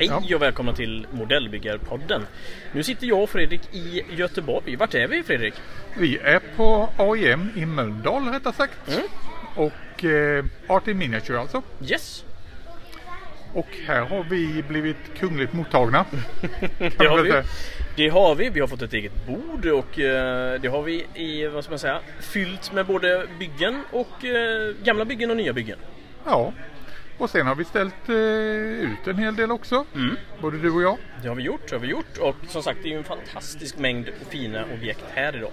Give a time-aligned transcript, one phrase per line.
[0.00, 2.26] Hej och välkomna till Modellbyggarpodden.
[2.72, 4.76] Nu sitter jag och Fredrik i Göteborg.
[4.76, 5.54] Vart är vi Fredrik?
[5.98, 8.88] Vi är på AIM i Mölndal rättare sagt.
[8.88, 9.02] Mm.
[9.54, 11.62] Och eh, Art in Miniature alltså.
[11.88, 12.24] Yes,
[13.54, 16.04] Och här har vi blivit kungligt mottagna.
[16.78, 17.42] det har vi.
[17.96, 18.50] Det har vi.
[18.50, 21.78] Vi har fått ett eget bord och eh, det har vi i, vad ska man
[21.78, 25.78] säga, fyllt med både byggen och eh, gamla byggen och nya byggen.
[26.24, 26.52] Ja.
[27.20, 28.14] Och sen har vi ställt eh,
[28.92, 29.84] ut en hel del också.
[29.94, 30.16] Mm.
[30.40, 30.96] Både du och jag.
[31.22, 33.04] Det har vi gjort, det har vi gjort och som sagt det är ju en
[33.04, 35.50] fantastisk mängd fina objekt här idag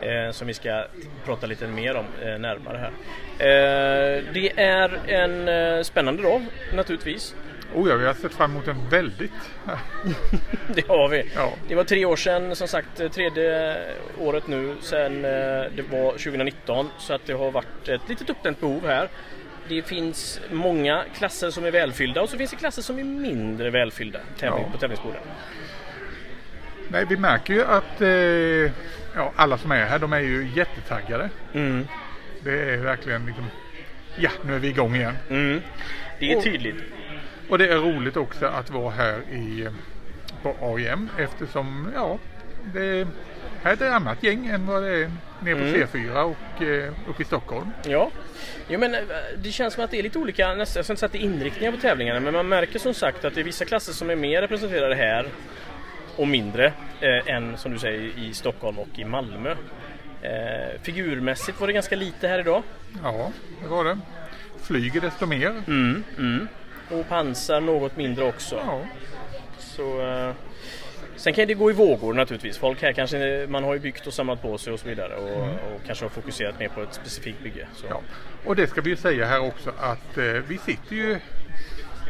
[0.00, 0.86] eh, som vi ska
[1.24, 2.92] prata lite mer om eh, närmare här.
[3.38, 7.34] Eh, det är en eh, spännande dag naturligtvis.
[7.74, 9.32] Oh ja, vi har sett fram emot en väldigt...
[10.74, 11.30] Det har vi.
[11.34, 11.52] Ja.
[11.68, 13.76] Det var tre år sedan, som sagt eh, tredje
[14.18, 18.86] året nu sedan det var 2019 så att det har varit ett litet uppdämt behov
[18.86, 19.08] här.
[19.68, 23.70] Det finns många klasser som är välfyllda och så finns det klasser som är mindre
[23.70, 24.72] välfyllda tävling, Ja.
[24.72, 25.20] på tävlingsborden.
[26.88, 28.08] Nej, vi märker ju att eh,
[29.16, 31.30] ja, alla som är här, de är ju jättetaggade.
[31.52, 31.86] Mm.
[32.44, 33.44] Det är verkligen liksom...
[34.16, 35.14] Ja, nu är vi igång igen.
[35.30, 35.60] Mm.
[36.18, 36.76] Det är Och- tydligt.
[37.48, 39.68] Och det är roligt också att vara här i,
[40.42, 42.18] på AIM eftersom ja,
[42.74, 43.06] det
[43.62, 45.74] här är ett annat gäng än vad det är nere på Mm.
[45.86, 47.70] C4 och eh, uppe i Stockholm.
[47.84, 48.10] Ja,
[48.68, 49.00] jo, men eh,
[49.38, 51.18] det känns som att det är lite olika, nästan, jag ska inte säga att det
[51.18, 54.10] är inriktningar på tävlingarna, men man märker som sagt att det är vissa klasser som
[54.10, 55.26] är mer representerade här
[56.16, 59.50] och mindre eh, än som du säger i Stockholm och i Malmö.
[60.22, 62.62] Eh, figurmässigt var det ganska lite här idag.
[63.02, 63.98] Ja, det var det.
[64.62, 65.62] Flyger desto mer.
[65.66, 66.48] Mm, mm.
[66.90, 68.62] Och pansar något mindre också.
[68.66, 68.80] Ja,
[69.58, 70.32] Så, eh,
[71.18, 72.58] sen kan det gå i vågor naturligtvis.
[72.58, 75.42] Folk här kanske, man har ju byggt och samlat på sig och så vidare och,
[75.42, 77.66] och kanske har fokuserat mer på ett specifikt bygge.
[77.76, 77.86] Så.
[77.90, 78.00] ja.
[78.44, 81.18] Och det ska vi ju säga här också att eh, vi sitter ju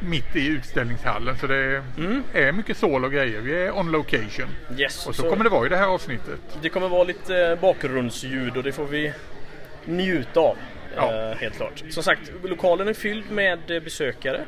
[0.02, 2.22] mitt i utställningshallen så det Mm.
[2.34, 3.40] är mycket sål och grejer.
[3.40, 4.48] Vi är on location.
[4.78, 6.40] Yes, Och så kommer det vara i det här avsnittet.
[6.62, 9.12] Det kommer vara lite eh, bakgrundsljud och det får vi
[9.84, 10.56] njuta av.
[10.96, 11.30] Ja.
[11.30, 11.82] eh, Helt klart.
[11.90, 14.44] Som sagt, lokalen är fylld med eh, besökare.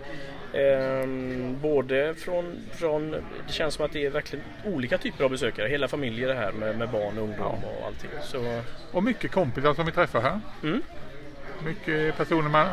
[0.55, 3.11] Ehm, både från, från,
[3.47, 5.69] det känns som att det är verkligen olika typer av besökare.
[5.69, 7.69] Hela familjer är här med, med barn och ungdom Ja.
[7.81, 8.11] och allting.
[8.23, 8.61] Så,
[8.93, 10.41] Och mycket kompisar som vi träffar här.
[10.63, 10.83] mm.
[11.65, 12.67] Mycket personer man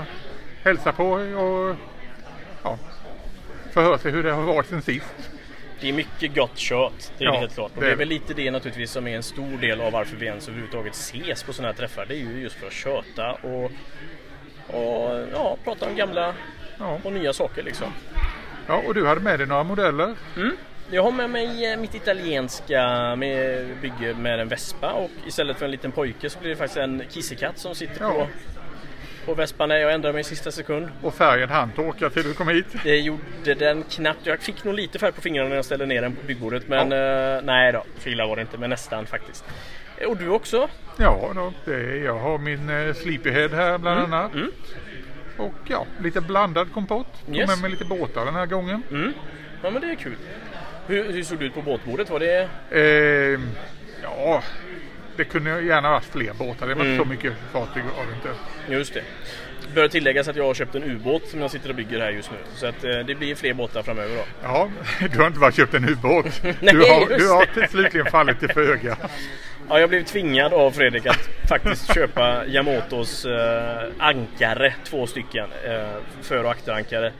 [0.63, 1.75] hälsar på och
[2.63, 2.77] ja,
[3.71, 5.15] förhör sig hur det har varit sen sist.
[5.81, 7.71] Det är mycket gott kött, det är Ja, det helt klart.
[7.75, 8.13] Och det det är väl det.
[8.13, 11.53] lite det naturligtvis som är en stor del av varför vi ens överhuvudtaget ses på
[11.53, 12.05] sådana här träffar.
[12.05, 13.71] Det är ju just för att köta och,
[14.67, 16.33] och ja, prata om gamla
[16.79, 16.99] Ja.
[17.03, 17.87] och nya saker liksom.
[18.67, 20.15] ja, och du hade med dig några modeller.
[20.91, 25.65] Jag har med mig eh, mitt italienska med bygge med en vespa och istället för
[25.65, 28.11] en liten pojke så blir det faktiskt en kissekatt som sitter Ja.
[28.13, 28.27] på,
[29.25, 30.87] på vespan när jag ändrar mig i sista sekund.
[31.01, 32.65] Och färgen hann torka till du kom hit.
[32.83, 34.19] Det gjorde den knappt.
[34.25, 36.91] Jag fick nog lite färg på fingrarna när jag ställde ner den på byggbordet men
[36.91, 39.45] eh, nej då, så illa var det inte men nästan faktiskt.
[39.97, 40.69] Eh, Och du också?
[40.97, 44.33] Ja, då, det, jag har min eh, Sleepyhead här bland annat.
[44.33, 44.51] mm.
[45.37, 47.25] Och ja, lite blandad kompott.
[47.25, 47.47] Tog Yes.
[47.49, 48.83] med mig lite båtar den här gången.
[48.91, 49.13] Mm.
[49.63, 50.15] Ja men det är kul.
[50.87, 52.09] Hur, hur såg det ut på båtbordet?
[52.09, 52.49] Var det...
[52.71, 53.39] Eh,
[54.03, 54.43] ja,
[55.17, 56.67] det kunde gärna varit fler båtar.
[56.67, 56.97] Det var Mm.
[56.97, 58.29] så mycket fartyg var det inte.
[58.73, 59.03] Just det.
[59.75, 62.31] Bör tilläggas att jag har köpt en ubåt som jag sitter och bygger här just
[62.31, 62.37] nu.
[62.55, 64.23] Så att eh, det blir fler båtar framöver då.
[64.43, 64.69] Ja,
[65.11, 66.25] du har inte bara köpt en ubåt.
[66.43, 68.97] Nej, Du har, du har slutligen fallit till föga.
[69.69, 75.87] Ja, jag blev tvingad av Fredrik att faktiskt köpa Yamatos eh, ankare, två stycken, eh,
[76.21, 77.13] för och akterankare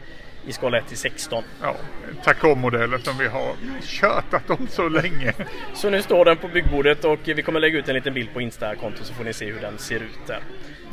[0.48, 1.44] i skala 1 till 16.
[1.62, 1.76] Ja,
[2.24, 3.54] Tacom-modellen som vi har
[3.84, 5.34] tjötat om så länge.
[5.74, 8.42] Så nu står den på byggbordet och vi kommer lägga ut en liten bild på
[8.42, 10.40] Insta-kontot så får ni se hur den ser ut där.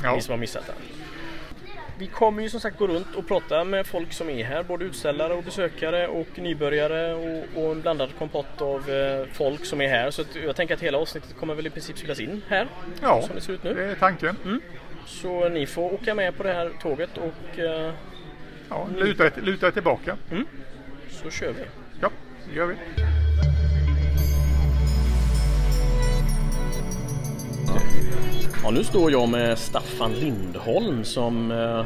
[0.02, 0.14] Ja.
[0.14, 0.76] Ni som har missat den.
[1.98, 4.84] Vi kommer ju som sagt gå runt och prata med folk som är här, både
[4.84, 9.88] utställare och besökare och nybörjare och, och en blandad kompott av eh, folk som är
[9.88, 10.10] här.
[10.10, 12.66] Så jag tänker att hela avsnittet kommer väl i princip spelas in här,
[13.02, 13.74] Ja, som det ser ut nu.
[13.74, 14.36] det är tanken.
[15.06, 17.92] Så ni får åka med på det här tåget och eh,
[18.68, 20.16] Ja, luta, luta er tillbaka.
[21.10, 21.62] så kör vi.
[22.00, 22.10] Ja,
[22.50, 22.74] det gör vi.
[27.66, 27.80] Ja,
[28.72, 31.84] nu står jag med Staffan Lindholm som, eh,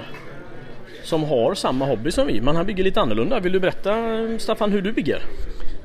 [1.03, 3.41] som har samma hobby som vi, men han bygger lite annorlunda.
[3.41, 3.93] Vill du berätta
[4.39, 5.23] Staffan hur du bygger?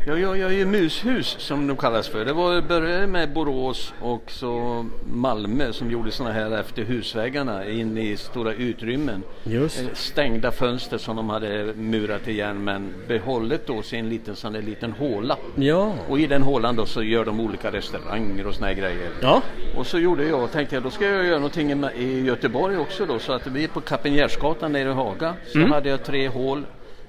[0.08, 2.26] Jag gör, jag gör mushus som de kallas för.
[2.26, 7.98] Det var, började med Borås och så Malmö som gjorde sådana här efter husväggarna in
[7.98, 9.24] i stora utrymmen.
[9.44, 9.82] Just.
[9.82, 14.92] Eh, Stängda fönster som de hade murat igen men behållit då sin liten sån liten
[14.92, 15.38] håla.
[15.56, 15.94] Ja.
[16.10, 19.10] Och i den hålan då så gör de olika restauranger och såna här grejer.
[19.22, 19.42] Ja.
[19.78, 23.20] Och så gjorde jag, tänkte jag då ska jag göra någonting i- Göteborg också då.
[23.20, 25.34] Så att vi är på Kapinjärsgatan nere i Haga.
[25.52, 25.72] Så Mm.
[25.72, 26.64] hade jag tre hål,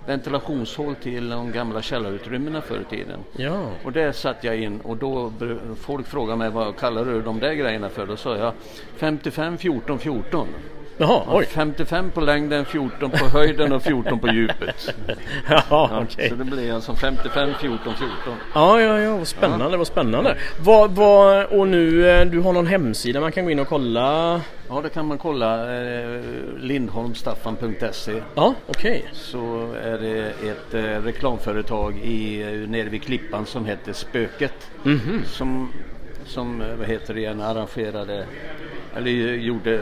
[0.06, 3.20] ventilationshål till de gamla källarutrymmena förr i tiden.
[3.36, 3.70] Ja.
[3.84, 5.32] Och där satt jag in och då
[5.80, 8.06] folk frågade mig vad kallar du de där grejerna för?
[8.06, 8.52] Då sa jag
[8.96, 10.48] 55, 14, 14.
[10.96, 11.44] Jaha, oj.
[11.46, 14.94] 55 på längden, 14 på höjden och 14 på djupet.
[15.48, 16.28] Ja, Ja, okej.
[16.28, 18.08] Så det blir alltså 55, 14, 14.
[18.54, 20.36] Ja, ja, ja, vad spännande, vad spännande.
[20.60, 24.40] Vad, vad, och nu, eh, du har någon hemsida man kan gå in och kolla?
[24.68, 25.76] Ja, det kan man kolla.
[25.80, 26.20] Eh,
[26.58, 29.04] Lindholmstaffan.se Ja, okej.
[29.12, 34.70] så är det ett eh, reklamföretag i, eh, nere vid Klippan som heter Spöket.
[35.26, 35.72] Som,
[36.26, 38.26] som eh, vad heter det igen, arrangerade,
[38.96, 39.80] eller gjorde,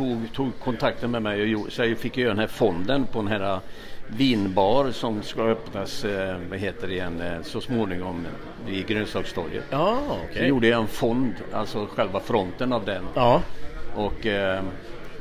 [0.00, 3.28] tog, tog kontakten med mig och så jag fick göra den här fonden på den
[3.28, 3.58] här eh,
[4.06, 8.26] vinbar som ska öppnas, eh, vad heter det igen, eh, så småningom
[8.66, 9.64] vid Grönsakstorget.
[9.70, 10.48] Ja, Så okej.
[10.48, 13.04] gjorde jag en fond, alltså själva fronten av den.
[13.14, 13.42] Ja,
[13.96, 14.62] Och eh,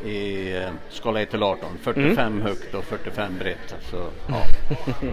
[0.05, 3.75] i eh, skala 1 till 18, 45 högt och 45 brett.
[3.91, 3.97] Så
[4.27, 4.41] ja,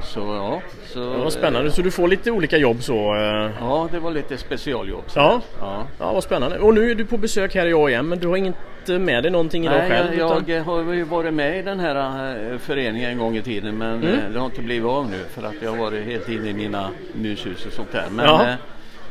[0.02, 1.70] så, ja, så, det var spännande.
[1.70, 3.14] Så du får lite olika jobb så?
[3.14, 3.50] eh.
[3.60, 5.04] Ja, det var lite specialjobb.
[5.06, 5.18] så.
[5.18, 5.40] Ja.
[5.60, 5.86] ja.
[5.98, 6.58] Ja, vad spännande.
[6.58, 9.32] Och nu är du på besök här i AIM, men du har inte med dig
[9.32, 10.18] någonting idag Nej, själv?
[10.18, 13.42] jag, utan- jag har ju varit med i den här eh, föreningen en gång i
[13.42, 14.08] tiden men Mm.
[14.14, 16.54] eh, det har inte blivit av nu för att jag har varit helt inne i
[16.54, 18.04] mina mushus och sånt där.
[18.10, 18.54] Men Jaha.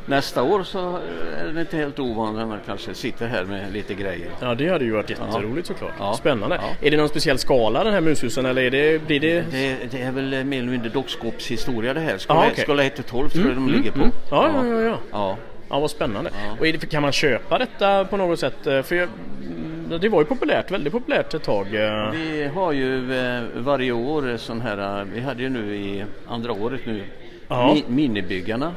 [0.05, 0.99] Nästa år så
[1.39, 4.29] är det inte helt ovanligt att man kanske sitter här med lite grejer.
[4.41, 5.91] Ja, det hade ju varit jätteroligt såklart.
[5.99, 6.13] Ja.
[6.13, 6.59] Spännande.
[6.61, 6.87] Ja.
[6.87, 9.43] Är det någon speciell skala den här mushusen eller är det, blir det...
[9.51, 12.17] Det, det är väl mer eller mindre dockskåpshistoria det här.
[12.17, 12.51] Skala, okej.
[12.53, 13.99] Mm, skala 1 till 12 tror jag de ligger på.
[14.31, 14.97] Ja, ja, ja, ja.
[15.11, 15.37] ja.
[15.69, 16.29] Ja, vad spännande.
[16.59, 18.67] Och det, kan man köpa detta på något sätt?
[18.67, 19.09] Eh, För jag,
[19.41, 21.75] mm, det var ju populärt, väldigt populärt ett tag.
[21.75, 22.11] eh.
[22.11, 26.81] Vi har ju eh, varje år sån här, vi hade ju nu i andra året
[26.85, 27.03] nu,
[27.47, 27.73] Ja.
[27.73, 28.73] mi, minibyggarna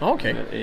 [0.00, 0.34] Ja, okej.
[0.52, 0.56] i,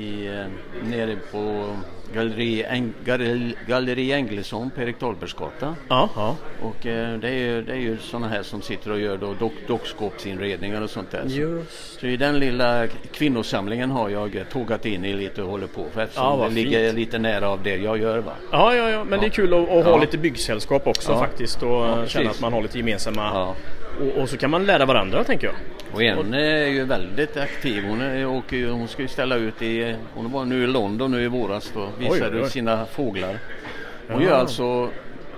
[0.00, 1.66] i, eh, nere på
[2.14, 5.74] Galleri, Eng, Galleri, Galleri Englesson på Erik Dahlbergsgata.
[5.88, 6.36] Ja, ja.
[6.62, 9.34] Och eh, det är ju, det är ju sådana här som sitter och gör då
[9.40, 11.24] dock, dockskåpsinredningar och sånt där.
[11.26, 12.00] Just.
[12.00, 15.84] så i den lilla kvinnosamlingen har jag eh, tågat in i lite och håller på
[15.92, 16.98] för eftersom Ja, det ligger fint.
[16.98, 18.32] lite nära av det jag gör va.
[18.52, 20.00] Ja, ja, ja, men det är kul att, att ha Ja.
[20.00, 21.18] lite byggsällskap också Ja.
[21.18, 23.54] faktiskt och Ja, känna att man har lite gemensamma...
[24.00, 25.56] Och, och så kan man lära varandra tänker jag.
[25.92, 27.84] Och en är ju väldigt aktiv.
[27.88, 28.16] Hon, är,
[28.50, 31.70] ju- hon ska ju ställa ut i, hon var nu i London nu i våras
[31.74, 33.38] då, visade Oj, sina fåglar.
[34.08, 34.28] Hon Ja.
[34.28, 34.88] gör alltså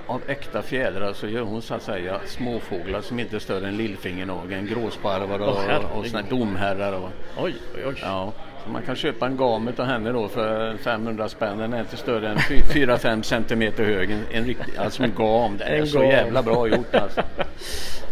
[0.07, 3.77] av äkta fjädrar så gör hon så att säga småfåglar som inte är större än
[3.77, 4.67] lillfingernageln.
[4.67, 5.87] Gråsparvar och, herregud.
[5.95, 6.93] och här domherrar.
[6.93, 7.95] Och, Oj, oj, oj.
[8.03, 8.33] ja.
[8.65, 11.59] Så man kan köpa en gamet av henne då för 500 spänn.
[11.59, 14.11] Den är inte större än 4-5 centimeter hög.
[14.11, 15.57] En, en riktig, alltså en gam.
[15.59, 16.09] Det är En så gam.
[16.09, 17.23] jävla bra gjort alltså.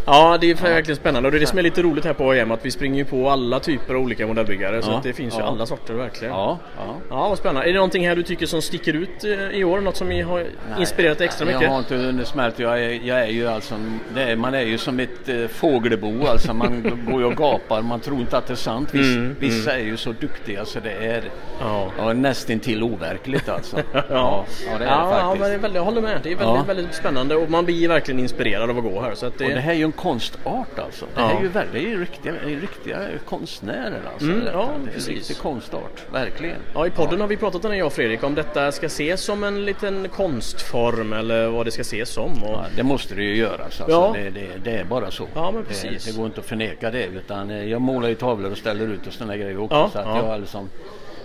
[0.05, 2.29] Ja, det är verkligen spännande och det är det som är lite roligt här på
[2.31, 5.13] AIM att vi springer ju på alla typer av olika modellbyggare så Ja, att det
[5.13, 5.45] finns ju ja.
[5.45, 6.33] alla sorter verkligen.
[6.33, 6.95] Ja, ja.
[7.09, 7.61] Ja, vad spännande.
[7.69, 9.81] Är det någonting här du tycker som sticker ut eh, i år?
[9.81, 10.45] Något som har
[10.79, 11.61] inspirerat dig extra mycket?
[11.61, 12.59] Jag har inte undersmält.
[12.59, 13.75] Jag är, jag är ju alltså,
[14.15, 16.53] är, man är ju som ett eh, fågelbo alltså.
[16.53, 17.81] Man går ju och gapar.
[17.81, 18.93] Man tror inte att det är sant.
[18.93, 21.23] Viss, Mm, vissa är ju så duktiga så det är
[21.59, 21.91] Ja.
[21.97, 23.77] ja, nästintill overkligt alltså.
[23.93, 25.45] Ja, ja, ja det är ja, det ja, men faktiskt.
[25.49, 26.19] det är väldigt, jag håller med.
[26.23, 26.63] Det är väldigt, Ja.
[26.67, 29.15] väldigt spännande och man blir verkligen inspirerad av att gå här.
[29.15, 31.05] Så att det, Och det här är ju en konstart alltså.
[31.15, 34.27] Det här är ju, väl- det är ju riktiga, det riktiga konstnärer alltså.
[34.31, 35.07] Mm, ja, det är en precis.
[35.07, 36.55] riktig konstart, verkligen.
[36.73, 39.21] Ja, i podden har vi pratat om det jag och Fredrik om detta ska ses
[39.21, 42.31] som en liten konstform eller vad det ska ses som.
[42.43, 43.81] Och, Ja, det måste det ju göras.
[43.81, 43.85] Alltså.
[43.89, 44.11] Ja.
[44.15, 45.27] Det, det, det är bara så.
[45.35, 46.05] Ja, men det, precis.
[46.05, 47.05] det går inte att förneka det.
[47.05, 49.75] Utan eh, jag målar ju tavlor och ställer ut och sådana grejer också.
[49.75, 50.17] Ja, så att ja.
[50.25, 50.69] jag liksom,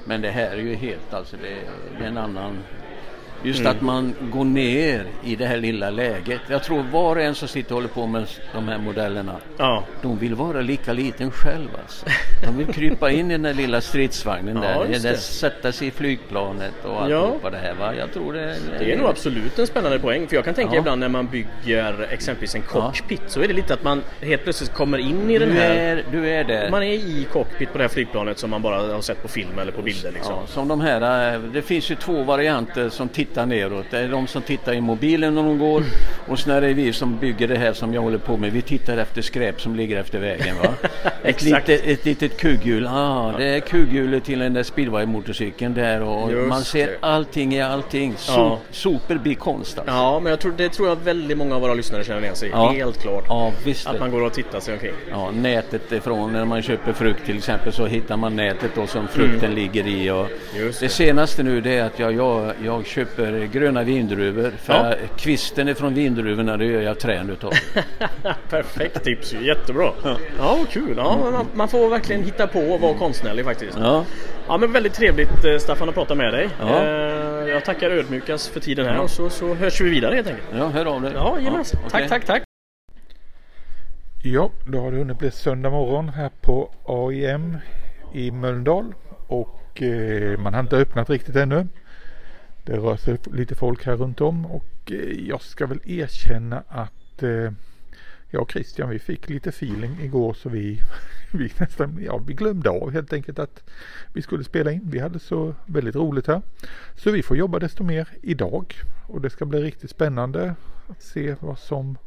[0.04, 1.56] men det här är ju helt, alltså det,
[1.98, 2.58] det är en annan...
[3.42, 3.72] Just Mm.
[3.72, 6.40] att man går ner i det här lilla läget.
[6.48, 9.36] Jag tror var och en som sitter och håller på med de här modellerna.
[9.58, 9.84] ja.
[10.02, 12.06] De vill vara lika liten själv alltså.
[12.46, 15.14] De vill krypa in i den där lilla stridsvagnen Ja, där.
[15.14, 17.00] sätta sig i flygplanet och Ja.
[17.02, 17.94] alltihopa det här va.
[17.94, 20.26] Jag tror det, Det är nog absolut en spännande poäng.
[20.28, 20.78] För jag kan tänka Ja.
[20.80, 24.72] ibland när man bygger exempelvis en cockpit så är det lite att man helt plötsligt
[24.74, 25.70] kommer in i den Du här...
[25.76, 26.70] är, du är där.
[26.70, 29.58] Man är i cockpit på det här flygplanet som man bara har sett på film
[29.58, 30.34] eller på bilder liksom.
[30.34, 33.84] Ja, som de här, eh, det finns ju två varianter som tittar neråt.
[33.90, 35.82] Det är de som tittar i mobilen när de går
[36.26, 38.52] och sen är det vi som bygger det här som jag håller på med.
[38.52, 40.56] Vi tittar efter skräp som ligger efter vägen.
[40.62, 40.68] Va?
[41.22, 42.86] ett, litet, ett litet kugghjul.
[42.86, 46.96] Ah, det är kugghjulet till den där speedway-motorcykeln där och Just man ser det.
[47.00, 48.14] allting i allting.
[48.16, 48.58] So, Ja.
[48.70, 49.94] Sopor blir konst alltså.
[49.94, 52.48] Ja, men jag tror, det tror jag väldigt många av våra lyssnare känner igen sig.
[52.52, 52.70] Ja.
[52.72, 53.24] Helt klart.
[53.28, 53.86] Ja, visst.
[53.86, 54.92] Att man går och tittar sig omkring.
[55.10, 59.08] Ja, nätet ifrån när man köper frukt till exempel så hittar man nätet då som
[59.08, 60.10] frukten ligger i.
[60.10, 60.16] Och
[60.56, 60.68] Mm.
[60.68, 60.88] Det det.
[60.88, 64.94] senaste nu det är att jag, jag, jag köper gröna vindruvor för Ja.
[65.16, 67.52] kvisten ifrån vindruvorna det gör jag trän utav.
[68.50, 69.90] Perfekt tips jättebra.
[70.04, 70.94] Ja, vad kul.
[70.96, 73.78] Ja, man, man får verkligen hitta på och vara konstnärlig faktiskt.
[73.78, 74.04] Ja,
[74.48, 76.48] Ja, men väldigt trevligt eh, Staffan att prata med dig.
[76.60, 76.82] Ja.
[76.84, 80.46] Eh, Jag tackar ödmjukast för tiden här och så, så hörs vi vidare helt enkelt.
[80.58, 81.12] ja hör av dig.
[81.14, 81.80] Ja, jajamensan.
[81.86, 81.90] okej.
[82.00, 82.42] Tack, tack, tack.
[84.24, 87.56] Ja, då har det hunnit bli söndag morgon här på AIM
[88.14, 88.94] i Mölndal
[89.28, 91.66] och eh, man har inte öppnat riktigt ännu.
[92.66, 97.22] Det rör sig lite folk här runt om och eh, jag ska väl erkänna att
[97.22, 97.50] eh,
[98.30, 100.80] jag och Christian vi fick lite feeling igår så vi,
[101.32, 103.70] vi nästan, ja vi glömde av helt enkelt att
[104.12, 104.80] vi skulle spela in.
[104.84, 106.42] Vi hade så väldigt roligt här.
[106.96, 108.74] Så vi får jobba desto mer idag
[109.06, 110.54] och det ska bli riktigt spännande
[110.88, 111.98] att se vad som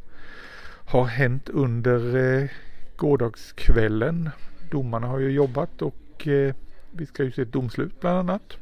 [0.86, 2.50] har hänt under eh,
[2.96, 4.30] gårdagskvällen.
[4.72, 6.56] Domarna har ju jobbat och eh,
[6.92, 8.58] vi ska ju se ett domslut bland annat.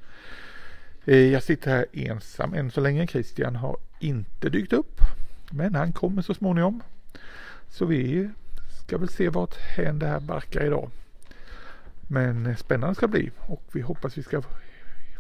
[1.08, 3.08] Eh, jag sitter här ensam än så länge.
[3.08, 5.02] Christian har inte dykt upp.
[5.52, 6.84] Men han kommer så småningom.
[7.70, 8.30] Så vi
[8.84, 10.90] ska väl se vart hän det här barkar idag.
[12.08, 14.42] Men eh, spännande ska det bli och vi hoppas vi ska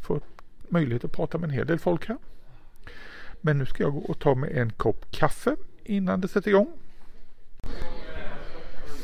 [0.07, 0.21] få
[0.69, 2.17] möjlighet att prata med en hel del folk här.
[3.41, 6.73] Men nu ska jag gå och ta mig en kopp kaffe innan det sätter igång.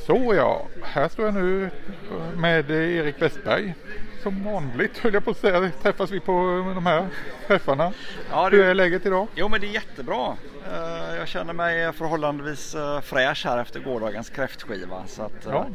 [0.06, 1.70] Så ja, här står jag nu
[2.38, 3.76] med eh, Erik Westberg.
[4.24, 6.32] Som vanligt höll jag på att säga, träffas vi på
[6.76, 7.08] de här
[7.48, 7.94] träffarna.
[8.32, 9.28] Ja, Hur det, är läget idag?
[9.36, 10.34] jo men det är jättebra.
[10.72, 15.04] Eh, Jag känner mig förhållandevis eh, fräsch här efter gårdagens kräftskiva.
[15.08, 15.68] Så att, eh, Ja.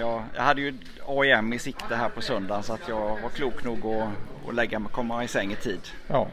[0.00, 0.74] jag, jag hade ju
[1.06, 4.08] AIM i sikte här på söndagen så att jag var klok nog att,
[4.48, 5.80] att lägga mig, komma i säng i tid.
[6.06, 6.28] Ja.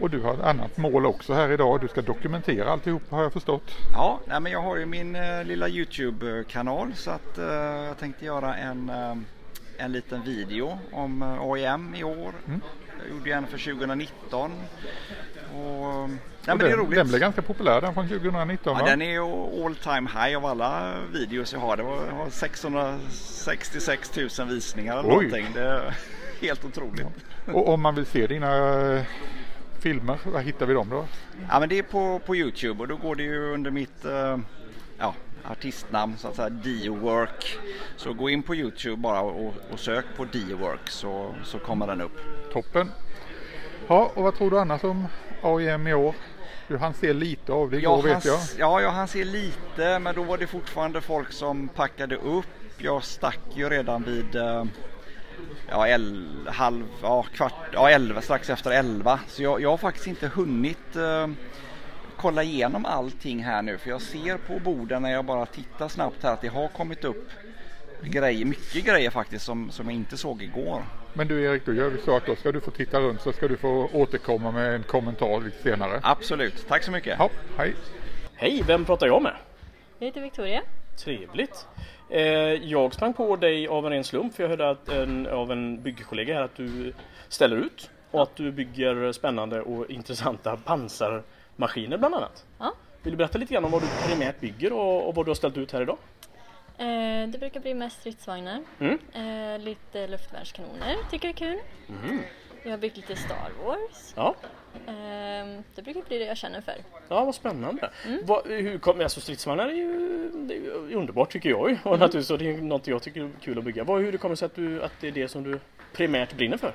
[0.00, 1.80] Och du har ett annat mål också här idag.
[1.80, 3.70] Du ska dokumentera alltihop har jag förstått.
[3.92, 7.44] Ja, nej, men jag har ju min eh, lilla Youtube-kanal så att eh,
[7.86, 9.14] jag tänkte göra en, eh,
[9.78, 12.32] en liten video om eh, AIM i år.
[12.46, 12.60] Mm.
[12.98, 14.52] Jag gjorde en för 2019.
[15.54, 16.96] Och, nej, men Och det är den, roligt.
[16.98, 18.90] den blev ganska populär den från 2019 Ja, va?
[18.90, 19.18] den är
[19.66, 21.76] all time high av alla videos jag har.
[21.76, 25.14] Det var, jag har 666 000 visningar eller Oj.
[25.14, 25.46] någonting.
[25.54, 25.94] Det är
[26.40, 27.06] helt otroligt.
[27.46, 27.52] Ja.
[27.52, 28.56] Och om man vill se dina
[28.96, 29.02] eh,
[29.80, 31.04] filmer, var hittar vi dem då?
[31.60, 34.38] men det är på, på Youtube och då går det ju under mitt eh,
[34.98, 35.14] ja,
[35.50, 37.58] artistnamn så att säga Dio-work.
[37.96, 42.00] Så gå in på Youtube bara och, och sök på Dio-work så, så kommer den
[42.00, 42.20] upp.
[42.52, 42.90] Toppen!
[43.88, 45.06] Ja, och vad tror du annars om
[45.42, 46.14] AIM i år?
[46.68, 48.38] Du han ser lite av det igår han, vet jag.
[48.58, 52.46] Ja, ja, han ser lite men då var det fortfarande folk som packade upp.
[52.78, 54.64] Jag stack ju redan vid eh,
[55.68, 59.20] ja, el, halv, ja, kvart, ja, elva, strax efter elva.
[59.28, 61.26] Så jag, jag har faktiskt inte hunnit eh,
[62.18, 66.22] kolla igenom allting här nu för jag ser på borden när jag bara tittar snabbt
[66.22, 67.28] här att det har kommit upp
[68.02, 70.82] grejer, mycket grejer faktiskt som, som jag inte såg igår.
[71.12, 73.32] Men du Erik, då gör vi så att då ska du få titta runt så
[73.32, 76.00] ska du få återkomma med en kommentar lite senare.
[76.02, 77.16] Absolut, tack så mycket.
[77.18, 77.74] Ja, hej!
[78.34, 79.36] Hej, vem pratar jag med?
[79.98, 80.62] Jag heter Victoria.
[80.96, 81.66] Trevligt.
[82.10, 82.22] Eh,
[82.70, 85.82] jag sprang på dig av en ren slump för jag hörde att en, av en
[85.82, 86.92] byggkollega här att du
[87.28, 90.56] ställer ut och att du bygger spännande och intressanta
[91.58, 92.44] pansarmaskiner bland annat.
[92.58, 92.74] Ja.
[93.02, 95.34] Vill du berätta lite grann om vad du primärt bygger och, och vad du har
[95.34, 95.98] ställt ut här idag?
[96.78, 98.62] Eh, det brukar bli mest stridsvagnar.
[98.80, 98.98] Mm.
[99.12, 101.58] Eh, lite luftvärnskanoner, tycker jag är kul.
[101.86, 102.22] Mhm.
[102.62, 104.12] Jag har byggt lite Star Wars.
[104.16, 104.34] Ja,
[104.86, 106.74] Eh, det brukar bli det jag känner för.
[107.08, 107.90] ja vad spännande.
[108.24, 109.92] Vad, hur kom, alltså stridsvagnar är ju,
[110.34, 111.78] det är ju underbart tycker jag.
[111.84, 113.84] Och naturligtvis så det är något jag tycker är kul att bygga.
[113.84, 115.60] Vad, hur det kommer sig att, du, att det är det som du
[115.92, 116.72] primärt brinner för?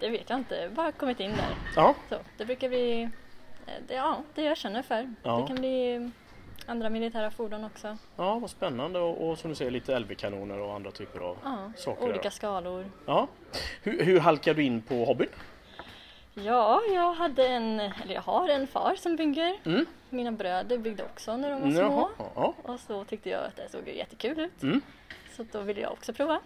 [0.00, 1.56] Det vet jag inte, bara kommit in där.
[1.76, 3.08] Ja, Så, det brukar bli
[3.88, 5.14] det, ja, det jag känner för.
[5.22, 5.36] Ja.
[5.40, 6.10] Det kan bli
[6.66, 7.96] andra militära fordon också.
[8.16, 11.72] ja vad spännande och, och som du säger lite LV-kanoner och andra typer av Ja,
[11.76, 12.04] saker.
[12.04, 12.30] olika ja.
[12.30, 12.84] skalor.
[13.06, 13.28] Ja.
[13.82, 15.28] Hur, hur halkar du in på hobbyn?
[16.34, 19.56] Ja, jag hade en, eller jag har en far som bygger.
[19.64, 19.86] Mm.
[20.10, 22.10] Mina bröder byggde också när de var små.
[22.18, 22.54] Jaha, ja.
[22.62, 24.62] Och så tyckte jag att det såg jättekul ut.
[24.62, 24.80] Mm.
[25.36, 26.40] Så då ville jag också prova.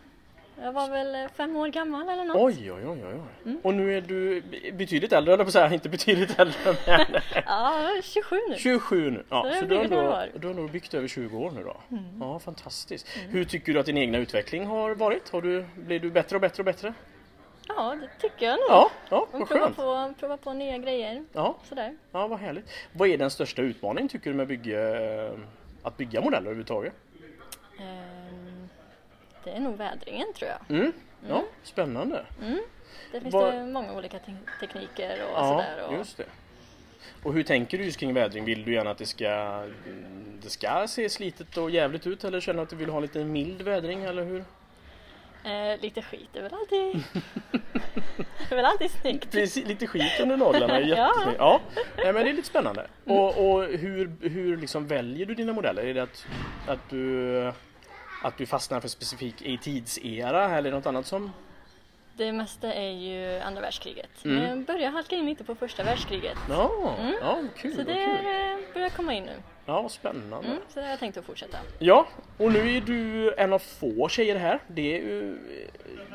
[0.62, 2.37] Jag var väl eh, fem år gammal eller något.
[2.37, 3.21] Oj, oj, oj, oj.
[3.45, 3.57] oj.
[3.62, 7.07] Och nu är du betydligt äldre, eller på att säga, inte betydligt äldre, men
[7.47, 8.55] Ja, 27 nu.
[8.57, 9.25] 27 nu.
[9.29, 10.23] Ja, Så så du har.
[10.27, 10.41] Mm.
[10.41, 11.77] du har nog byggt över 20 år nu då.
[12.21, 13.09] Ja, fantastiskt.
[13.29, 15.29] Hur tycker du att din egna utveckling har varit?
[15.29, 16.95] Har du, blir du bättre och bättre och bättre?
[17.69, 18.67] Ja, det tycker jag nog.
[18.69, 19.77] Ja, ja Och vad prova skönt.
[19.77, 21.25] på, prova på nya grejer.
[21.33, 21.97] Ja, Sådär.
[22.12, 22.65] ja, vad härligt.
[22.93, 25.33] Vad är den största utmaningen tycker du med bygge,
[25.83, 26.93] att bygga modeller överhuvudtaget?
[29.49, 30.78] Det är nog vädringen tror jag.
[30.78, 30.93] Mm.
[31.28, 32.25] Ja, spännande.
[33.12, 35.87] Det finns Vad- det många olika te- tekniker och Ja, sådär.
[35.88, 36.25] Och, just det.
[37.23, 38.45] Och hur tänker du just kring vädring?
[38.45, 42.40] Vill du gärna att det ska, mm, det ska se slitet och jävligt ut eller
[42.40, 44.45] känner du att du vill ha lite mild vädring eller hur?
[45.45, 47.02] eh, lite skit är väl alltid,
[48.50, 49.31] är väl alltid snyggt.
[49.33, 51.38] Precis, lite skit under naglarna är jättesnyggt.
[51.38, 51.61] Ja,
[51.97, 52.87] nej, men det är lite spännande.
[53.05, 55.83] Och, och hur, hur liksom väljer du dina modeller?
[55.83, 56.26] Är det att,
[56.67, 57.52] att, du,
[58.23, 61.33] att du fastnar för specifik i tidsera eller något annat som?
[62.17, 64.25] Det mesta är ju andra världskriget.
[64.25, 64.37] Mm.
[64.37, 66.39] Men jag börjar halka in lite på första världskriget.
[66.49, 67.75] Ja, ja kul.
[67.75, 68.75] Så det kul.
[68.75, 69.33] börjar komma in nu.
[69.67, 70.49] Ja, vad spännande.
[70.49, 71.59] Mm, så det har jag tänkt att fortsätta.
[71.79, 74.59] Ja, och nu är du en av få tjejer här.
[74.67, 75.01] Det är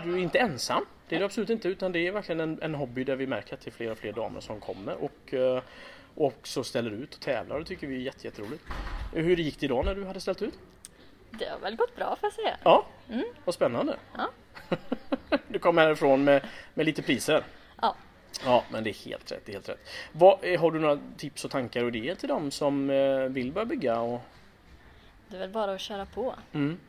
[0.03, 0.86] du är inte ensam.
[1.10, 3.53] Det är du absolut inte utan det är verkligen en, en hobby där vi märker
[3.53, 5.33] att det är fler och fler damer som kommer och
[6.15, 7.60] och också ställer ut och tävlar.
[7.60, 8.63] Det tycker vi är jätte, jätteroligt.
[9.13, 10.53] Hur gick det idag när du hade ställt ut?
[11.39, 12.57] Det har väl gått bra får jag säga.
[12.63, 12.85] Ja,
[13.45, 13.97] vad spännande.
[14.17, 14.29] Ja.
[15.47, 17.43] du kom härifrån med, med lite priser.
[17.81, 17.95] Ja.
[18.45, 19.45] Ja, men det är helt rätt.
[19.45, 19.89] Det är helt rätt.
[20.11, 23.51] Vad, eh, har du några tips och tankar och idéer till dem som eh, vill
[23.51, 23.99] börja bygga?
[23.99, 24.21] Och,
[25.27, 26.79] Det är väl bara att köra på mm.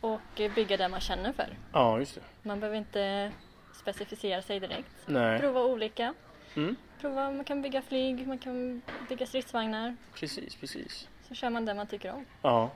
[0.00, 1.48] och eh, bygga det man känner för.
[1.72, 2.20] Ja, just det.
[2.42, 3.32] Man behöver inte
[3.74, 4.94] specificera sig direkt.
[5.06, 6.14] Nej, Prova olika.
[6.56, 6.76] Mm.
[7.00, 9.96] Prova, man kan bygga flyg, man kan bygga stridsvagnar.
[10.14, 11.08] precis, precis.
[11.28, 12.24] Så kör man det man tycker om.
[12.42, 12.70] Ja.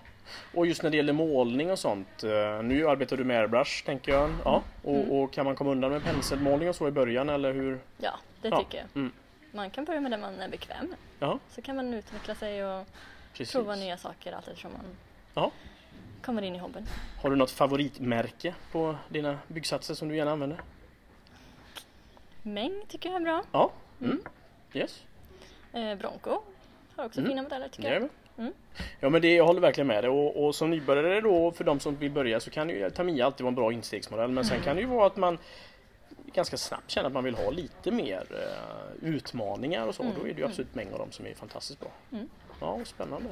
[0.54, 2.24] Och just när det gäller målning och sånt.
[2.24, 4.30] eh, Nu arbetar du med airbrush tänker jag.
[4.44, 4.62] Ja.
[4.82, 7.78] Och, och kan man komma undan med penselmålning och så i början eller hur?
[7.98, 8.58] Ja, det Ja.
[8.58, 8.86] tycker jag.
[8.94, 9.12] Mm.
[9.52, 10.98] Man kan börja med det man är bekväm med.
[11.18, 12.86] Ja, Så kan man utveckla sig och
[13.32, 13.52] precis.
[13.52, 14.84] prova nya saker allt eftersom man
[15.34, 15.50] Ja.
[16.22, 16.86] kommer in i hobbyn.
[17.22, 20.60] Har du något favoritmärke på dina byggsatser som du gärna använder?
[22.42, 23.42] Mäng tycker jag är bra.
[23.52, 23.70] Ja.
[24.00, 24.20] Mm.
[24.72, 25.02] Yes.
[25.72, 26.42] Eh, Bronco
[26.96, 27.30] har också Mm.
[27.30, 28.08] fina modeller tycker jag.
[28.38, 28.52] Mm.
[29.00, 31.80] Ja men det, jag håller verkligen med dig och, och som nybörjare då för de
[31.80, 34.44] som vill börja så kan ju Tamiya alltid vara en bra instegsmodell men Mm.
[34.44, 35.38] sen kan det ju vara att man
[36.34, 40.02] ganska snabbt känner att man vill ha lite mer eh, utmaningar och så.
[40.02, 41.90] Då är det ju absolut mängd av dem som är fantastiskt bra.
[42.12, 42.28] Mm.
[42.60, 43.28] Ja, spännande.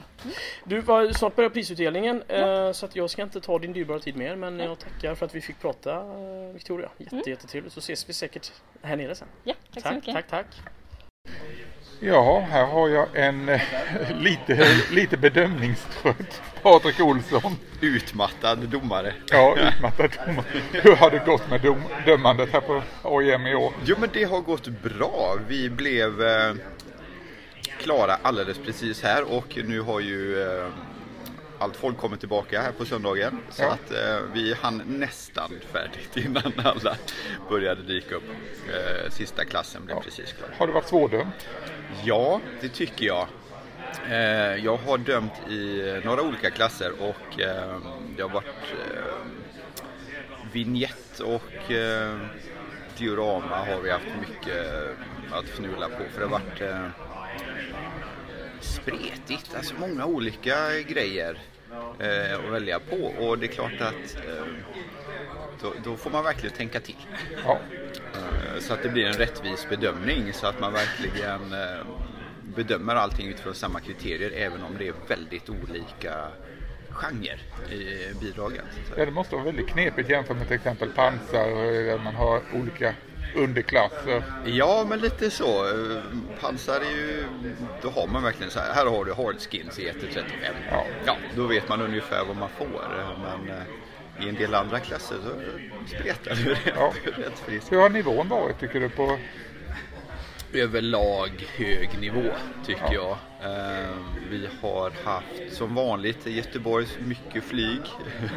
[0.65, 4.17] Du, var, snart börjar prisutdelningen eh, så att jag ska inte ta din dyrbara tid
[4.17, 6.89] mer men jag tackar för att vi fick prata eh, Victoria.
[6.99, 8.53] Jätte, Jättetrevligt så ses vi säkert
[8.83, 9.29] här nere sen.
[9.45, 10.15] Ja, tack, så mycket.
[10.15, 10.47] tack, tack.
[12.01, 13.61] Ja, här har jag en eh,
[14.19, 17.57] lite, lite bedömningstrött Patrik Olsson.
[17.81, 19.15] Utmattad domare.
[19.31, 20.45] Ja, utmattad domare.
[20.73, 23.73] Hur har det gått med dom, dömandet här på AIM i år?
[23.85, 25.37] Jo men det har gått bra.
[25.49, 26.55] Vi blev eh,
[27.79, 30.67] klara alldeles precis här och nu har ju eh,
[31.59, 33.41] allt folk kommit tillbaka här på söndagen.
[33.51, 33.69] Så Ja.
[33.71, 36.97] att eh, vi hann nästan färdigt innan alla
[37.49, 38.29] började dyka upp.
[38.69, 40.03] Eh, sista klassen blev Ja.
[40.03, 40.49] precis klar.
[40.59, 41.49] Har det varit svårdömt?
[42.05, 43.27] Ja, det tycker jag.
[44.09, 47.79] Eh, jag har dömt i några olika klasser och eh,
[48.17, 49.03] det har varit eh,
[50.53, 51.73] vignett och
[52.99, 54.67] diorama har vi haft mycket
[55.33, 56.05] att fnula på.
[56.13, 56.93] För det har varit
[58.61, 61.39] spretigt, alltså många olika grejer
[61.99, 64.45] eh, att välja på och det är klart att eh,
[65.63, 66.97] då, då får man verkligen tänka till.
[67.45, 67.59] Ja.
[68.15, 71.87] Eh, Så att det blir en rättvis bedömning så att man verkligen eh,
[72.57, 76.29] bedömer allting utifrån samma kriterier även om det är väldigt olika
[76.91, 77.39] genre
[77.75, 78.65] i bidragen.
[78.97, 81.49] ja, det måste vara väldigt knepigt jämfört med till exempel pansar
[81.85, 82.95] där man har olika
[83.35, 84.23] underklasser.
[84.45, 85.65] Ja, men lite så.
[86.41, 87.25] Pansar är ju,
[87.83, 90.23] då har man verkligen så här, här har du hard skins i 1-35.
[90.71, 90.85] Ja.
[91.07, 92.83] Ja, då vet man ungefär vad man får.
[93.23, 95.31] Men eh, i en del andra klasser så
[95.97, 96.93] spretar det rätt, Ja.
[97.05, 97.73] rätt friskt.
[97.73, 99.19] Hur har nivån varit tycker du på
[100.53, 102.31] överlag hög nivå
[102.67, 103.19] tycker jag.
[103.43, 103.89] Eh,
[104.31, 107.81] Vi har haft som vanligt i Göteborg mycket flyg.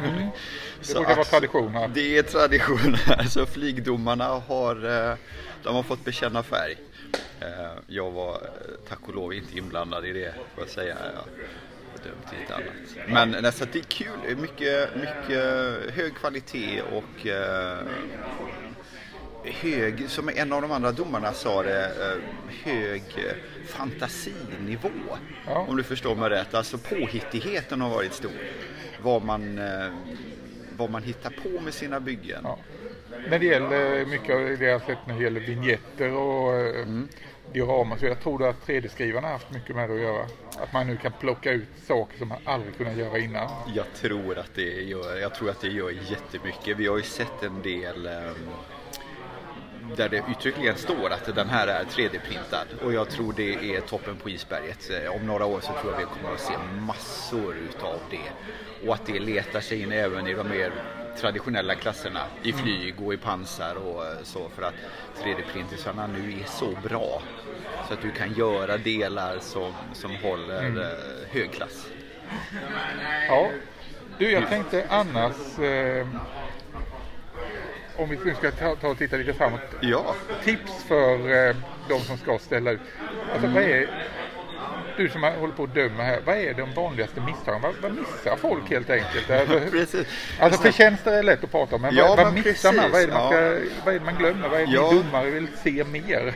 [0.88, 1.88] Det brukar vara tradition här.
[1.94, 3.22] Det är tradition här.
[3.24, 5.16] Så flygdomarna har, eh,
[5.62, 6.76] de har fått bekänna färg.
[7.40, 8.40] Eh, Jag var eh,
[8.88, 10.96] tack och lov inte inblandad i det får jag säga.
[11.14, 11.24] Jag.
[13.08, 14.36] Men nästan det är kul.
[14.36, 15.44] Mycket, mycket
[15.94, 17.78] hög kvalitet och eh,
[19.44, 22.18] hög, som en av de andra domarna sa det, eh,
[22.64, 24.90] hög eh, fantasinivå.
[25.46, 25.66] Ja.
[25.68, 26.54] Om du förstår mig rätt.
[26.54, 28.32] Alltså påhittigheten har varit stor.
[29.02, 29.92] Vad man, eh,
[30.76, 32.40] vad man hittar på med sina byggen.
[32.44, 32.58] Ja.
[33.28, 36.86] När det gäller mycket av det jag sett när det gäller vignetter och eh,
[37.52, 40.26] diorama så jag tror att 3D-skrivarna har haft mycket med det att göra.
[40.58, 43.48] Att man nu kan plocka ut saker som man aldrig kunnat göra innan.
[43.74, 46.78] Jag tror att det gör, jag tror att det gör jättemycket.
[46.78, 48.34] Vi har ju sett en del ehm,
[49.96, 54.16] där det uttryckligen står att den här är 3D-printad och jag tror det är toppen
[54.16, 54.90] på isberget.
[54.90, 58.30] Eh, Om några år så tror jag vi kommer att se massor utav det
[58.88, 60.72] och att det letar sig in även i de mer
[61.20, 64.74] traditionella klasserna i flyg och i pansar och eh, så för att
[65.22, 67.22] 3D-printersarna nu är så bra
[67.88, 71.86] så att du kan göra delar som, som håller eh, hög klass.
[73.28, 73.50] Ja.
[74.18, 76.06] Du, jag tänkte annars eh,
[77.96, 79.60] om vi nu ska ta, ta och titta lite framåt.
[79.80, 81.56] Ja, Tips för eh,
[81.88, 82.80] de som ska ställa ut.
[83.32, 83.88] Alltså vad är,
[84.96, 87.60] du som håller på att döma här, vad är de vanligaste misstagen?
[87.62, 89.30] Vad, vad missar folk helt enkelt?
[89.30, 90.06] Alltså, precis.
[90.40, 92.90] alltså förtjänster är lätt att prata om, men Ja, vad, vad missar man?
[92.90, 93.28] Vad är, det man ja.
[93.30, 94.48] ska, vad är det man glömmer?
[94.48, 94.90] Vad är det Ja.
[94.92, 96.34] ni domare vill se mer?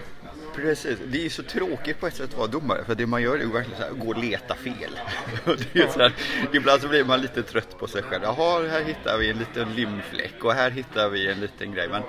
[0.63, 3.23] Precis, det är ju så tråkigt på ett sätt att vara domare för det man
[3.23, 5.01] gör är ju verkligen så här, gå och leta fel.
[5.73, 6.13] det är så här,
[6.53, 8.23] ibland så blir man lite trött på sig själv.
[8.25, 11.89] Jaha, här hittar vi en liten limfläck och här hittar vi en liten grej.
[11.89, 12.03] Men,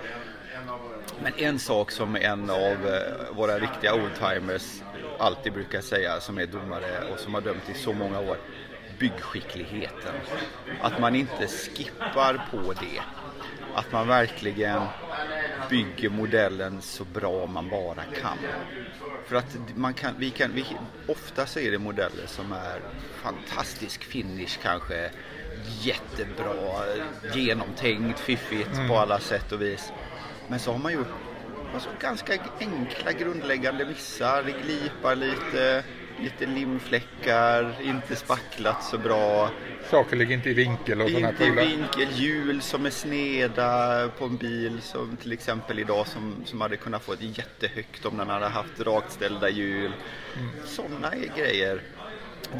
[1.23, 4.81] men en sak som en av eh, våra riktiga oldtimers
[5.19, 8.37] alltid brukar säga som är domare och som har dömt i så många år.
[8.99, 10.13] Byggskickligheten.
[10.81, 13.01] Att man inte skippar på det.
[13.75, 14.81] Att man verkligen
[15.69, 18.37] bygger modellen så bra man bara kan.
[19.25, 20.65] För att man kan, vi kan, vi,
[21.07, 22.81] ofta så är det modeller som är
[23.23, 25.11] fantastisk finish kanske,
[25.81, 26.83] jättebra,
[27.33, 29.91] genomtänkt, fiffigt på alla sätt och vis.
[30.47, 31.07] Men så har man gjort
[31.73, 35.83] alltså, ganska enkla grundläggande missar, det glipar lite,
[36.23, 39.49] lite limfläckar, inte spacklat så bra.
[39.89, 44.25] Saker ligger inte i vinkel och sådana Inte i vinkel, hjul som är sneda på
[44.25, 48.29] en bil som till exempel idag som, som hade kunnat få ett jättehögt om den
[48.29, 49.91] hade haft rakt ställda hjul.
[50.65, 51.81] Sådana grejer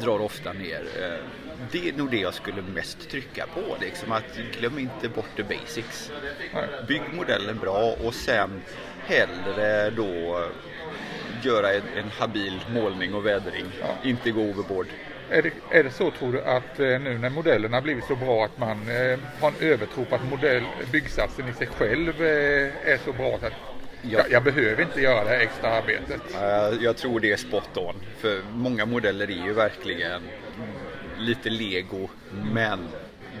[0.00, 0.84] drar ofta ner.
[1.00, 1.24] Eh,
[1.72, 5.42] Det är nog det jag skulle mest trycka på, liksom att glöm inte bort the
[5.42, 6.10] basics.
[6.88, 8.62] Bygg modellen bra och sen
[9.06, 10.44] hellre då
[11.44, 13.64] göra en, en habil målning och vädring,
[14.04, 14.86] inte gå overboard.
[15.30, 18.16] Är det, är det så tror du att eh, nu när modellerna har blivit så
[18.16, 22.92] bra att man eh, har en övertro på att modell, byggsatsen i sig själv eh,
[22.92, 23.52] är så bra att
[24.02, 24.18] Ja.
[24.18, 26.20] jag, jag behöver inte göra det här extra arbetet?
[26.34, 27.94] Eh, Jag tror det är spot on.
[28.18, 30.22] För många modeller är ju verkligen
[31.18, 32.08] lite lego.
[32.52, 32.88] Men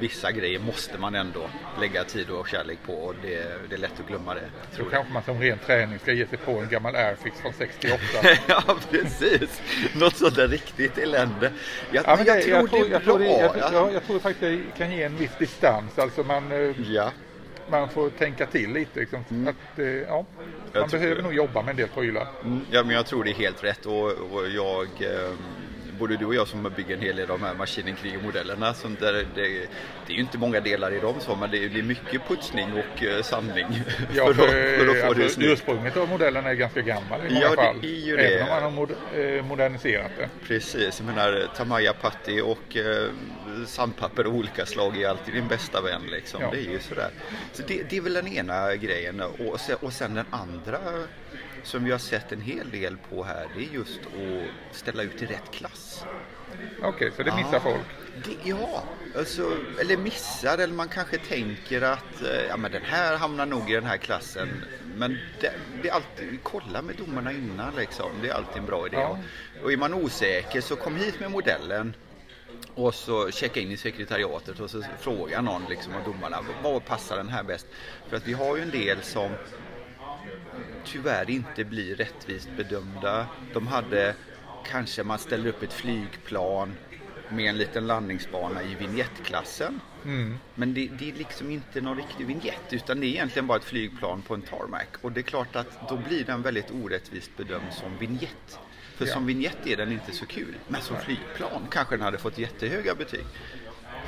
[0.00, 4.00] vissa grejer måste man ändå lägga tid och kärlek på och det, det är lätt
[4.00, 4.40] att glömma det.
[4.78, 7.98] Då kanske man som ren träning ska ge sig på en gammal Airfix från 68.
[8.48, 9.60] ja precis,
[9.94, 11.52] något sånt där riktigt elände.
[11.92, 13.40] Jag, Ja, men jag, det- tror jag, tror det, bra.
[13.40, 13.70] jag, ja.
[13.72, 15.98] jag, jag tror faktiskt det kan ge en viss distans.
[15.98, 17.10] Alltså man, eh, Ja,
[17.70, 19.00] man får tänka till lite.
[19.00, 20.24] Liksom, att, eh, ja,
[20.74, 21.22] man behöver det.
[21.22, 22.26] nog jobba med en del prylar.
[22.44, 25.36] Mm, ja, men jag tror det är helt rätt och, och jag ehm,
[26.00, 29.00] Både du och jag som bygger en hel del av de här Maskinen Krig-modellerna sånt
[29.00, 31.82] där, det, det är ju inte många delar i dem så men det det är
[31.82, 33.66] mycket putsning och uh, sandning
[34.14, 35.52] Ja, för, för, att, för att få det alltså, snyggt.
[35.52, 37.76] ursprunget av modellen är ganska gammal i många Ja, det fall.
[37.82, 38.42] är ju Även det.
[38.42, 40.28] om man har mod, eh, moderniserat det.
[40.46, 43.08] Precis, jag menar Tamaya Patti och eh,
[43.66, 46.42] sandpapper av olika slag är alltid din bästa vän liksom.
[46.42, 46.50] Ja.
[46.50, 47.10] Det är ju sådär.
[47.52, 50.78] Så det, det är väl den ena grejen och sen, och sen den andra
[51.62, 55.22] som vi har sett en hel del på här det är just att ställa ut
[55.22, 56.04] i rätt klass.
[56.82, 57.60] Okej, så det missar Ja.
[57.60, 57.86] folk.
[58.24, 58.84] Det, ja,
[59.18, 63.70] alltså, eller missar eller man kanske tänker att eh, ja, men den här hamnar nog
[63.70, 64.48] i den här klassen.
[64.96, 68.10] Men det, det är alltid, kolla med domarna innan liksom.
[68.22, 68.96] Det är alltid en bra idé.
[68.96, 69.18] Ja.
[69.62, 71.94] Och är man osäker så kom hit med modellen
[72.74, 77.16] och så checka in i sekretariatet och så fråga någon liksom av domarna vad passar
[77.16, 77.66] den här bäst?
[78.08, 79.30] För att vi har ju en del som
[80.84, 83.26] tyvärr inte blir rättvist bedömda.
[83.52, 84.14] De hade
[84.64, 86.76] kanske man ställer upp ett flygplan
[87.28, 89.80] med en liten landningsbana i vignettklassen.
[90.54, 93.64] Men det, det är liksom inte någon riktig vignett utan det är egentligen bara ett
[93.64, 94.86] flygplan på en tarmac.
[95.00, 98.58] Och det är klart att då blir den väldigt orättvist bedömd som vignett.
[99.00, 99.12] För Ja.
[99.12, 100.54] som vignett är den inte så kul.
[100.68, 103.24] Men som flygplan kanske den hade fått jättehöga betyg.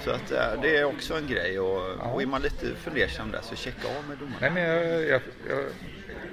[0.04, 3.40] Så att eh, det är också en grej och, och är man lite fundersam där
[3.42, 4.36] så checka av med domarna.
[4.40, 5.64] Nej, men jag, jag, jag,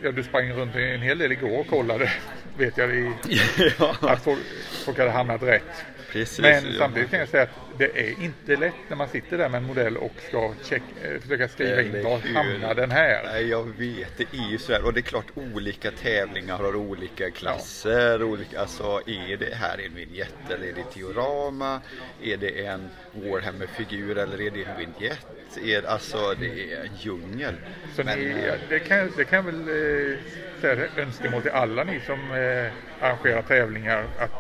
[0.02, 2.12] jag, du sprang runt en hel del igår och kollade,
[2.58, 3.14] vet jag, i,
[3.80, 4.40] ja, att folk,
[4.86, 5.86] folk hade hamnat rätt.
[6.12, 6.40] Precis.
[6.40, 6.80] Men Ja.
[6.80, 9.64] samtidigt kan jag säga att det är inte lätt när man sitter där med en
[9.68, 13.24] modell och ska check, eh, försöka skriva in var hamnar den här.
[13.26, 14.18] Nej, jag vet.
[14.18, 14.86] Det är ju så här.
[14.86, 18.24] Och det är klart olika tävlingar har olika klasser.
[18.24, 21.82] Olika, alltså, är det här en vignett eller är det diorama?
[22.24, 25.28] Är det en Warhammer-figur eller är det en vignett?
[25.64, 27.56] Är, alltså, det är en djungel.
[27.96, 30.18] Så Men, ni, eh, det kan, det kan väl eh,
[30.62, 32.72] säga önskemål till alla ni som eh,
[33.06, 34.32] arrangerar tävlingar att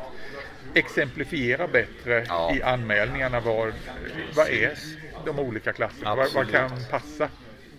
[0.73, 2.55] exemplifiera bättre Ja.
[2.55, 3.73] i anmälningarna vad,
[4.35, 4.77] vad är
[5.25, 7.29] de olika klasserna, vad, vad kan passa.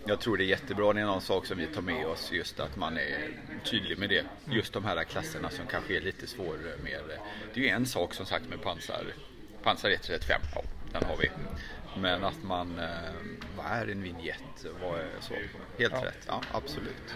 [0.04, 2.60] jag tror det är jättebra, det är någon sak som vi tar med oss just
[2.60, 3.28] att man är
[3.64, 4.24] tydlig med det.
[4.44, 7.00] Just de här klasserna som kanske är lite svårare med.
[7.54, 9.04] Det är ju en sak som sagt med pansar,
[9.62, 11.30] pansar 135, ja den har vi.
[12.00, 12.86] Men att man, eh,
[13.56, 14.64] vad är en vignett?
[14.82, 15.34] Vad är så?
[15.78, 16.04] Helt Ja.
[16.04, 17.14] rätt, ja absolut.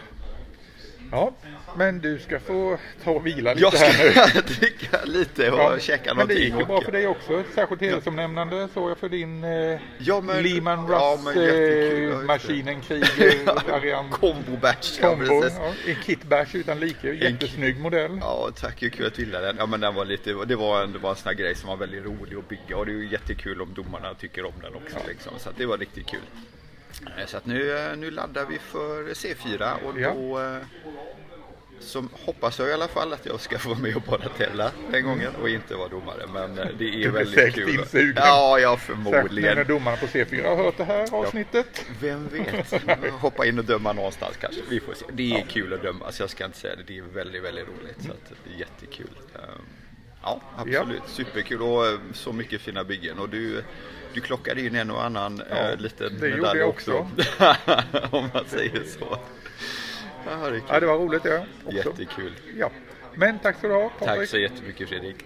[1.11, 1.33] Ja,
[1.77, 4.13] men du ska få ta och vila lite Jag här nu.
[4.13, 6.45] ska dricka lite och Ja, käka men det någonting.
[6.45, 7.43] gick ju bra för dig också.
[7.55, 12.19] Särskilt hedersomnämnande såg jag för din eh, Ja, men- Lehman ja, Russ men ja, eh,
[12.19, 12.25] det.
[12.27, 14.13] Maskinen Krieger variant.
[14.13, 15.59] Combo-batch, ja Combo, precis.
[15.59, 17.13] ja, en kitbash utan like.
[17.13, 18.19] Jättesnygg modell.
[18.21, 19.57] Ja tack, hur kul att du gillade den.
[19.59, 21.69] Ja men den var lite, det var en, det var en sån här grej som
[21.69, 24.75] var väldigt rolig att bygga och det är ju jättekul om domarna tycker om den
[24.75, 25.33] också liksom.
[25.39, 26.21] Så det var riktigt kul.
[27.19, 30.15] Eh, Så att nu, eh, nu laddar vi för C4 och Ja.
[30.15, 30.59] då eh,
[31.81, 34.71] så hoppas jag i alla fall att jag ska få vara med och bara tävla
[34.91, 36.27] den gången och inte vara domare.
[36.33, 37.81] Men det är blir väldigt säkert kul.
[37.81, 38.15] insugen.
[38.17, 39.67] Ja, ja Särskilt när förmodligen.
[39.67, 41.85] domarna på C4 har hört det här avsnittet.
[42.01, 42.83] Vem vet?
[43.13, 44.61] Hoppa in och döma någonstans kanske.
[44.71, 45.05] Vi får se.
[45.13, 46.83] Det är kul att döma, så jag ska inte säga det.
[46.87, 48.03] Det är väldigt, väldigt roligt.
[48.07, 49.11] Så att det är jättekul.
[49.35, 49.41] Ehm,
[50.23, 51.03] Ja, absolut.
[51.07, 53.19] Superkul och så mycket fina byggen.
[53.19, 53.65] Och du,
[54.15, 56.93] du klockade in en och annan Ja, eh, liten det gjorde medalj jag också.
[58.11, 59.19] Om man säger så.
[60.27, 60.61] Ja, det.
[60.69, 61.77] Ja, det var roligt det också.
[61.77, 62.33] Jättekul.
[62.59, 62.71] Ja.
[63.15, 65.17] Men tack ska du ha Tack så jättemycket Fredrik.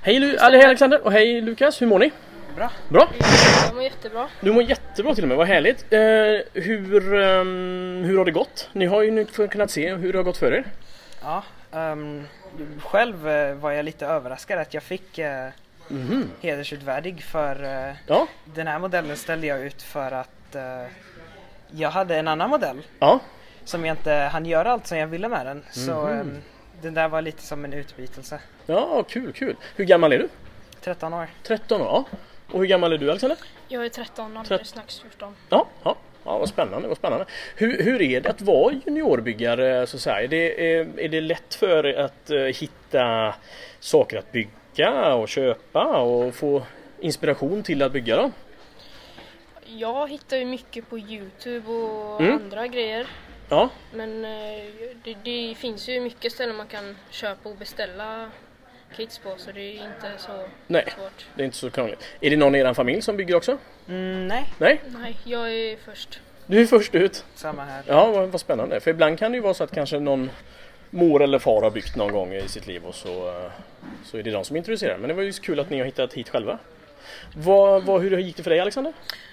[0.00, 2.12] Hej, hej Alexander och hej Lukas, hur mår ni?
[2.56, 2.70] Bra.
[2.88, 3.08] Bra?
[3.66, 4.28] Jag mår jättebra.
[4.40, 5.92] Du mår jättebra till och med, vad härligt.
[5.92, 8.68] Eh, hur, ehm, hur har det gått?
[8.72, 10.64] Ni har ju nu kunnat se hur det har gått för er.
[11.22, 12.24] Ja, ehm,
[12.78, 15.24] själv eh, var jag lite överraskad att jag fick uh,
[15.88, 16.30] Mhm.
[16.40, 20.86] hedersutvärdig för eh, Ja, den här modellen ställde jag ut för att eh,
[21.70, 23.20] jag hade en annan modell ja,
[23.64, 25.64] som jag inte hann göra allt som jag ville med den.
[25.70, 26.20] Så Mhm.
[26.20, 26.36] ehm,
[26.82, 28.40] den där var lite som en utbytelse.
[28.66, 29.56] ja, kul, kul.
[29.76, 30.28] Hur gammal är du?
[30.80, 31.26] 13 år.
[31.42, 32.04] 13 år, ja.
[32.52, 33.38] Och hur gammal är du Alexander?
[33.68, 35.34] Jag är 13, alldeles strax 14.
[35.48, 37.24] Ja, ja, ja vad spännande, vad spännande.
[37.56, 40.22] Hur, hur är det att vara juniorbyggare så att säga?
[40.22, 43.34] Är det, är, är det lätt för att eh, hitta
[43.80, 44.50] saker att bygga
[44.82, 46.62] och köpa och få
[47.00, 48.32] inspiration till att bygga dem?
[49.66, 52.34] Jag hittar ju mycket på Youtube och Mm.
[52.34, 53.06] andra grejer.
[53.48, 54.30] Ja, Men eh,
[55.04, 58.30] det, det finns ju mycket ställen man kan köpa och beställa
[58.96, 60.32] kits på så det är inte så
[60.66, 60.84] Nej.
[60.98, 61.26] svårt.
[61.34, 62.04] det är inte så krångligt.
[62.20, 63.58] Är det någon i er familj som bygger också?
[63.88, 66.20] Mm, nej, Nej, Nej, jag är först.
[66.46, 67.24] du är först ut.
[67.34, 67.82] samma här.
[67.86, 68.80] Ja, vad, vad spännande.
[68.80, 70.30] För ibland kan det ju vara så att kanske någon
[70.90, 73.50] mor eller far har byggt någon gång i sitt liv och så, eh,
[74.04, 74.98] så är det de som introducerar.
[74.98, 76.58] Men det var ju kul att ni har hittat hit själva.
[77.36, 78.92] Vad, vad, hur gick det för dig Alexander?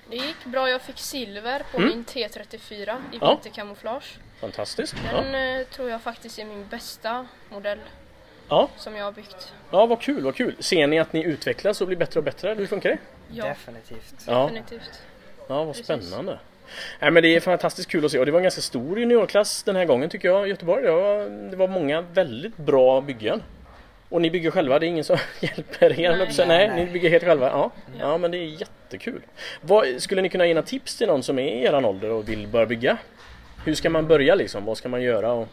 [0.09, 1.89] Det gick bra, jag fick silver på Mm.
[1.89, 3.29] min T34 i Ja.
[3.29, 4.17] vinterkamouflage.
[4.41, 4.95] Fantastiskt.
[5.13, 7.79] Ja, Den eh, tror jag faktiskt är min bästa modell
[8.49, 8.69] ja.
[8.77, 9.53] som jag har byggt.
[9.71, 10.55] ja vad kul, vad kul.
[10.59, 12.53] Ser ni att ni utvecklas och blir bättre och bättre?
[12.53, 12.97] Hur funkar det?
[13.33, 14.13] Ja, Definitivt.
[14.27, 15.01] Ja, definitivt.
[15.47, 15.85] ja vad Precis.
[15.85, 16.39] spännande.
[16.99, 19.63] Nej, men det är fantastiskt kul att se och det var en ganska stor juniorklass
[19.63, 20.83] den här gången tycker jag i Göteborg.
[20.83, 23.43] Det var, det var många väldigt bra byggen.
[24.12, 26.17] Och ni bygger själva, det är ingen som hjälper er?
[26.17, 26.28] Nej.
[26.47, 27.47] Nej, Nej, ni bygger helt själva?
[27.47, 27.71] Ja.
[27.86, 28.00] Ja.
[28.00, 29.21] ja, men det är jättekul.
[29.62, 32.30] Vad, skulle ni kunna ge några tips till någon som är i eran ålder och
[32.30, 32.97] vill börja bygga?
[33.65, 34.65] Hur ska man börja liksom?
[34.65, 35.32] Vad ska man göra?
[35.34, 35.47] Och...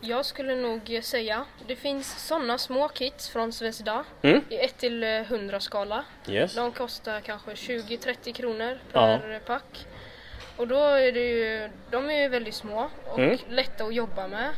[0.00, 4.40] Jag skulle nog säga, det finns sådana små kits från Svezda Mm.
[4.48, 6.04] i 1 till 100 skala.
[6.28, 6.54] Yes.
[6.54, 9.18] De kostar kanske 20-30 kronor Ja.
[9.22, 9.86] per pack.
[10.56, 13.38] Och då är det ju, de är ju väldigt små och Mm.
[13.48, 14.48] lätta att jobba med.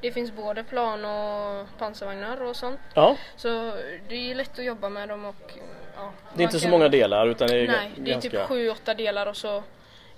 [0.00, 2.80] Det finns både plan och pansarvagnar och sånt.
[2.94, 3.72] Ja, Så
[4.08, 5.52] det är lätt att jobba med dem och
[5.96, 8.12] ja, det är inte man så kan- många delar utan det är Nej, det är
[8.12, 8.30] ganska...
[8.30, 8.40] typ
[8.86, 9.56] 7-8 delar och så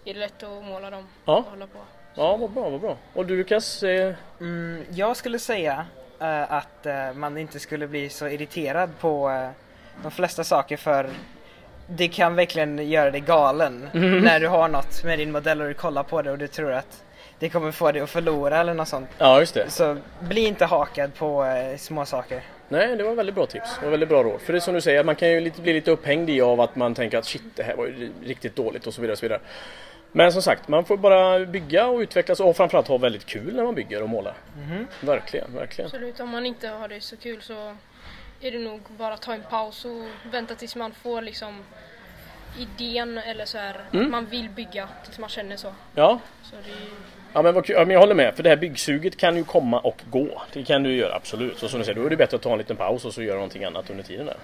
[0.05, 1.37] är det lätt att måla dem Ja.
[1.37, 1.79] och hålla på.
[2.15, 2.97] Ja, vad bra, vad bra.
[3.15, 3.83] Och du Lukas?
[3.83, 4.15] Eh...
[4.41, 5.87] Mm, jag skulle säga
[6.21, 9.49] eh, att eh, man inte skulle bli så irriterad på eh,
[10.03, 11.11] de flesta saker för
[11.87, 15.75] det kan verkligen göra dig galen när du har något med din modell och du
[15.75, 17.05] kollar på det och du tror att
[17.41, 19.09] det kommer få dig att förlora eller något sånt.
[19.19, 19.71] Ja, just det.
[19.71, 22.43] Så bli inte hakad på eh, små saker.
[22.69, 23.83] Nej, det var väldigt bra tips.
[23.83, 24.41] Var väldigt bra råd.
[24.41, 26.61] För det är som du säger, man kan ju lite, bli lite upphängd i av
[26.61, 29.13] att man tänker att shit, det här var ju riktigt dåligt och så vidare.
[29.13, 29.41] Och så vidare.
[30.13, 33.65] Men som sagt, man får bara bygga och utvecklas och framförallt ha väldigt kul när
[33.65, 34.35] man bygger och målar.
[35.01, 35.87] Verkligen, verkligen.
[35.87, 37.77] Absolut, om man inte har det så kul så
[38.41, 41.65] är det nog bara att ta en paus och vänta tills man får liksom
[42.59, 44.05] idén eller så här Mm.
[44.05, 45.75] att man vill bygga tills man känner så.
[45.95, 46.73] Ja, så det
[47.33, 50.03] Ja men ja, men jag håller med för det här byggsuget kan ju komma och
[50.11, 50.43] gå.
[50.53, 51.59] Det kan du göra absolut.
[51.59, 53.23] Så som du säger, då är det bättre att ta en liten paus och så
[53.23, 54.37] göra någonting annat under tiden där.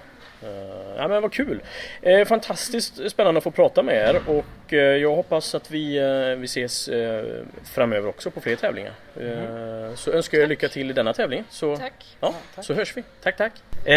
[0.43, 1.61] Eh, ja men vad kul!
[2.07, 6.39] Uh, fantastiskt spännande att få prata med er och eh, jag hoppas att vi, eh,
[6.39, 7.23] vi ses eh,
[7.65, 8.93] framöver också på fler tävlingar.
[9.21, 11.43] Eh, Så önskar jag lycka till i denna tävling.
[11.49, 11.93] Så, tack.
[12.19, 13.03] Ja, så hörs vi.
[13.23, 13.53] Tack tack!
[13.85, 13.95] Eh,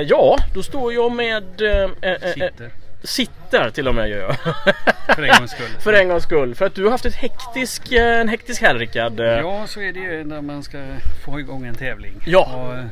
[0.00, 1.60] ja, då står jag med...
[1.62, 2.50] eh, eh,
[3.02, 3.70] Sitter.
[3.70, 4.36] Till och med gör jag.
[5.16, 5.70] För en gångs skull.
[5.80, 6.54] För en gångs skull.
[6.54, 9.20] För att du har haft ett hektisk, eh, en hektisk helg Rickard.
[9.20, 10.78] Ja, så är det ju när man ska
[11.24, 12.22] få igång en tävling.
[12.26, 12.54] Ja.
[12.56, 12.84] Och eh,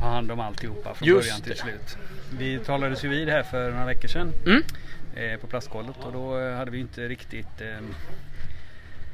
[0.00, 1.58] ha hand om alltihopa från Just början till det.
[1.58, 1.96] slut.
[2.38, 4.62] Vi talades ju vid här för några veckor sedan Mm.
[5.16, 7.60] eh, på plastgolvet och då hade vi inte riktigt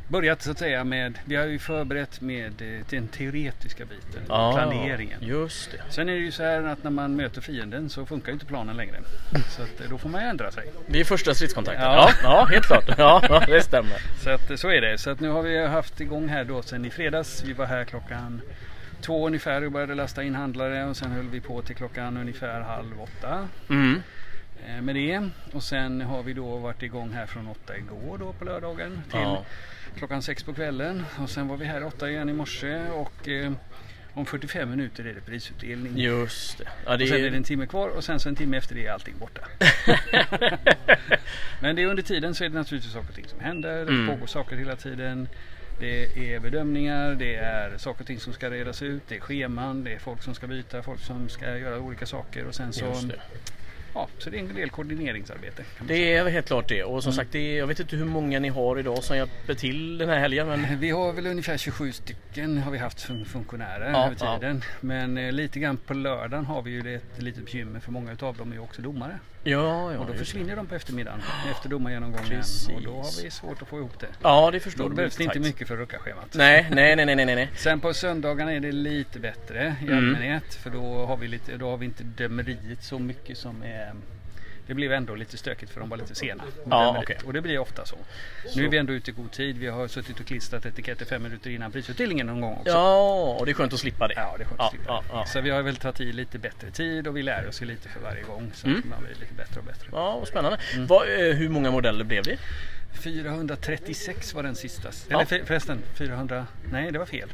[0.09, 4.53] börjat så att säga med, vi har ju förberett med eh, den teoretiska biten, Ja,
[4.53, 5.19] planeringen.
[5.23, 5.79] Just det.
[5.91, 8.47] Sen är det ju så här att när man möter fienden så funkar ju inte
[8.47, 8.97] planen längre.
[9.57, 10.65] Så att, eh, då får man ju ändra sig.
[10.87, 11.83] Det är första stridskontakten.
[11.85, 12.31] Ja, Ja.
[12.31, 12.85] ja, helt klart.
[12.99, 13.97] Ja, det stämmer.
[14.25, 14.99] Så att så är det.
[14.99, 17.45] Så att nu har vi haft igång här då sen i fredags.
[17.45, 18.41] Vi var här klockan
[19.01, 22.61] två ungefär och började lasta in handlare och sen höll vi på till klockan ungefär
[22.61, 24.03] halv åtta Mm.
[24.67, 25.29] Eh, med det.
[25.53, 29.21] Och sen har vi då varit igång här från åtta igår då på lördagen till
[29.21, 29.45] Ja.
[29.99, 31.05] klockan sex på kvällen.
[31.19, 33.53] Och sen var vi här åtta igen i morse och eh,
[34.15, 35.97] om 45 minuter är det prisutdelning.
[35.99, 36.65] Just det.
[36.87, 38.75] Ja, det Och sen är det en timme kvar och sen så en timme efter
[38.75, 39.41] det är allting borta.
[41.61, 43.77] Men det är under tiden så är det naturligtvis saker och ting som händer.
[43.85, 44.07] Det Mm.
[44.07, 45.29] pågår saker hela tiden.
[45.81, 49.85] Det är bedömningar, det är saker och ting som ska redas ut, det är scheman,
[49.85, 52.85] det är folk som ska byta, folk som ska göra olika saker och sen så,
[52.85, 53.21] det.
[53.99, 55.65] Ja, så det är en del koordineringsarbete.
[55.81, 56.85] Det är helt klart det.
[56.85, 59.55] Och som sagt, det är, jag vet inte hur många ni har idag som hjälper
[59.55, 60.49] till den här helgen.
[60.49, 60.79] Men.
[60.79, 64.63] Vi har väl ungefär 27 stycken har vi haft som funktionärer Ja, över tiden.
[64.81, 68.37] Men eh, lite grann på lördagen har vi ju ett litet bekymmer för många utav
[68.37, 69.19] dem är ju också domare.
[69.45, 69.99] Ja, ja.
[69.99, 70.19] Och då just det.
[70.19, 71.21] försvinner de på eftermiddagen
[71.51, 72.29] efter domargenomgången.
[72.29, 72.69] Precis.
[72.69, 74.07] Och då har vi svårt att få ihop det.
[74.23, 76.35] Ja, det förstår Då behövs det inte mycket för att rucka schemat.
[76.35, 77.49] Nej, nej, nej, nej, nej, nej.
[77.57, 79.99] Sen på söndagarna är det lite bättre i Mm.
[79.99, 80.55] allmänhet.
[80.55, 83.93] För då har, vi lite, då har vi inte dömeriet så mycket som är
[84.69, 86.45] det blev ändå lite stökigt för de var lite sena.
[86.71, 87.17] Ja, okej.
[87.25, 87.97] Och det blir ofta så.
[88.57, 89.59] Nu är vi ändå ute i god tid.
[89.59, 92.73] Vi har suttit och klistrat etiketter fem minuter innan prisutdelningen någon gång också.
[92.73, 94.15] Ja, och det är skönt att slippa det.
[94.17, 95.25] Ja, det är skönt Ja, att slippa ja, ja.
[95.27, 97.89] Så vi har väl tagit i lite bättre tid och vi lär oss ju lite
[97.89, 98.51] för varje gång.
[98.55, 98.83] Så Mm.
[98.91, 99.89] man blir lite bättre och bättre.
[99.93, 100.59] Ja, vad spännande.
[100.75, 100.87] Mm.
[100.87, 102.39] Vad, eh, hur många modeller blev det?
[103.03, 104.89] 436 var den sista.
[105.11, 106.47] Eller för- förresten, 400.
[106.73, 107.29] Nej, det var fel.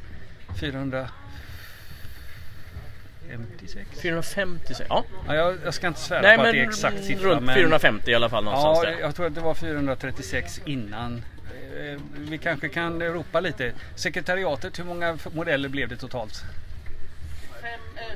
[3.38, 4.01] 456.
[4.01, 5.05] 450 ja.
[5.29, 7.29] Ja, jag, jag ska inte svära Nej på att det är exakt siffra.
[7.31, 8.99] runt men, 450 i alla fall någonstans Ja, där.
[9.01, 11.23] jag tror att det var 436 innan.
[11.79, 13.73] Eh, Vi kanske kan ropa lite.
[13.94, 16.42] Sekretariatet, hur många modeller blev det totalt?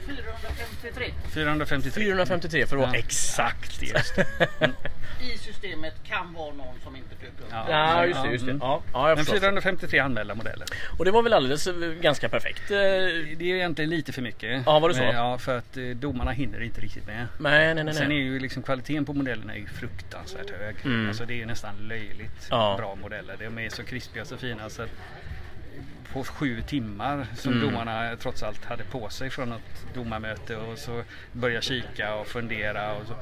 [0.07, 1.91] 453 453.
[2.05, 2.99] 453 för att vara Ja.
[2.99, 3.83] exakt.
[3.83, 4.19] Just
[5.21, 7.47] i systemet kan vara någon som inte dök upp.
[7.51, 7.67] Ja.
[7.71, 8.29] Ja, just det.
[8.31, 8.51] Just det.
[8.51, 8.61] Mm.
[8.62, 9.41] Ja, ja, jag Men förstår.
[9.41, 10.67] 453 anmälda modeller.
[10.99, 12.71] Och det var väl alldeles eh, ganska perfekt?
[12.71, 14.62] Eh, Det är ju egentligen lite för mycket.
[14.67, 15.01] Ja, var det så?
[15.03, 17.27] Men, Ja, för att eh, domarna hinner inte riktigt med.
[17.38, 17.95] Nej, nej, nej.
[17.95, 20.77] Sen är ju liksom kvaliteten på modellerna är ju fruktansvärt hög.
[20.85, 21.09] Mm.
[21.09, 22.75] Alltså det är ju nästan löjligt Ja.
[22.79, 23.37] bra modeller.
[23.38, 24.91] De är så krispiga och så fina så att
[26.12, 27.64] på sju timmar som Mm.
[27.71, 32.92] domarna trots allt hade på sig från ett domarmöte och så börja kika och fundera
[32.94, 33.14] och så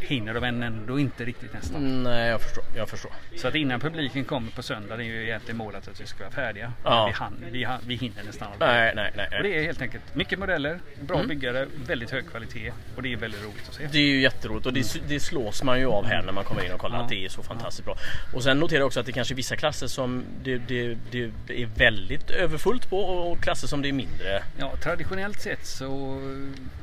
[0.00, 2.02] hinner de ändå inte riktigt nästan.
[2.02, 2.64] Nej, jag förstår.
[2.76, 3.12] Jag förstår.
[3.36, 6.18] Så att innan publiken kommer på söndag det är ju egentligen målet att vi ska
[6.24, 6.72] vara färdiga.
[6.84, 7.06] Ja.
[7.06, 8.68] Vi, hann, vi, hann, vi hinner nästan aldrig.
[8.70, 9.28] Nej, nej, nej.
[9.38, 11.28] Och det är helt enkelt mycket modeller, bra Mm.
[11.28, 13.86] byggare, väldigt hög kvalitet och det är väldigt roligt att se.
[13.92, 16.64] Det är ju jätteroligt och det, det slås man ju av här när man kommer
[16.66, 17.02] in och kollar Ja.
[17.02, 17.96] att det är så fantastiskt bra.
[18.34, 21.22] Och sen noterar jag också att det kanske är vissa klasser som det, det, det
[21.62, 24.42] är väldigt överfullt på och klasser som det är mindre.
[24.56, 26.20] Ja, traditionellt sett så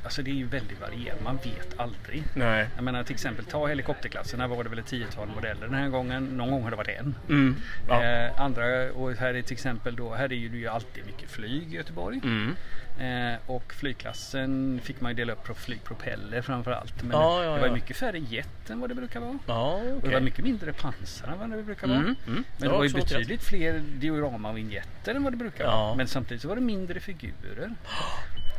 [0.04, 1.24] alltså det är ju väldigt varierat.
[1.24, 2.24] Man vet aldrig.
[2.34, 2.70] Nej.
[2.76, 4.40] Jag menar till exempel ta helikopterklassen.
[4.40, 6.26] Här var det väl ett tiotal modeller den här gången.
[6.26, 7.16] Någon gång har det varit en.
[7.30, 7.56] Mm.
[7.90, 8.04] Ja.
[8.04, 11.32] Eh, andra och här är till exempel då, här är ju det ju alltid mycket
[11.32, 12.22] flyg i Göteborg.
[12.24, 12.56] Mm.
[13.00, 17.04] Eh, och flygklassen fick man ju dela upp på flygpropeller framförallt.
[17.04, 17.74] Men Ja, ja, det var ja.
[17.74, 19.38] mycket färre jet än vad det brukar vara.
[19.48, 21.98] Ja, Och det var mycket mindre pansar än vad det brukar vara.
[21.98, 22.44] Mm, mm.
[22.58, 23.82] Men det var ju betydligt fler
[24.30, 25.72] dioramavinjetter än vad det brukar Ja.
[25.86, 25.96] vara.
[25.96, 27.72] Men samtidigt så var det mindre figurer.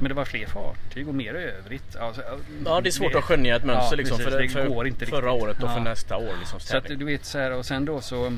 [0.00, 1.96] Men det var fler fartyg och mer övrigt.
[1.96, 2.22] Alltså,
[2.64, 5.06] Ja, det är svårt att skönja ett mönster liksom, precis, för, det för går inte
[5.06, 5.42] förra riktigt.
[5.42, 6.32] året och för nästa år.
[6.38, 8.32] Liksom, Så att du vet så här och sen då så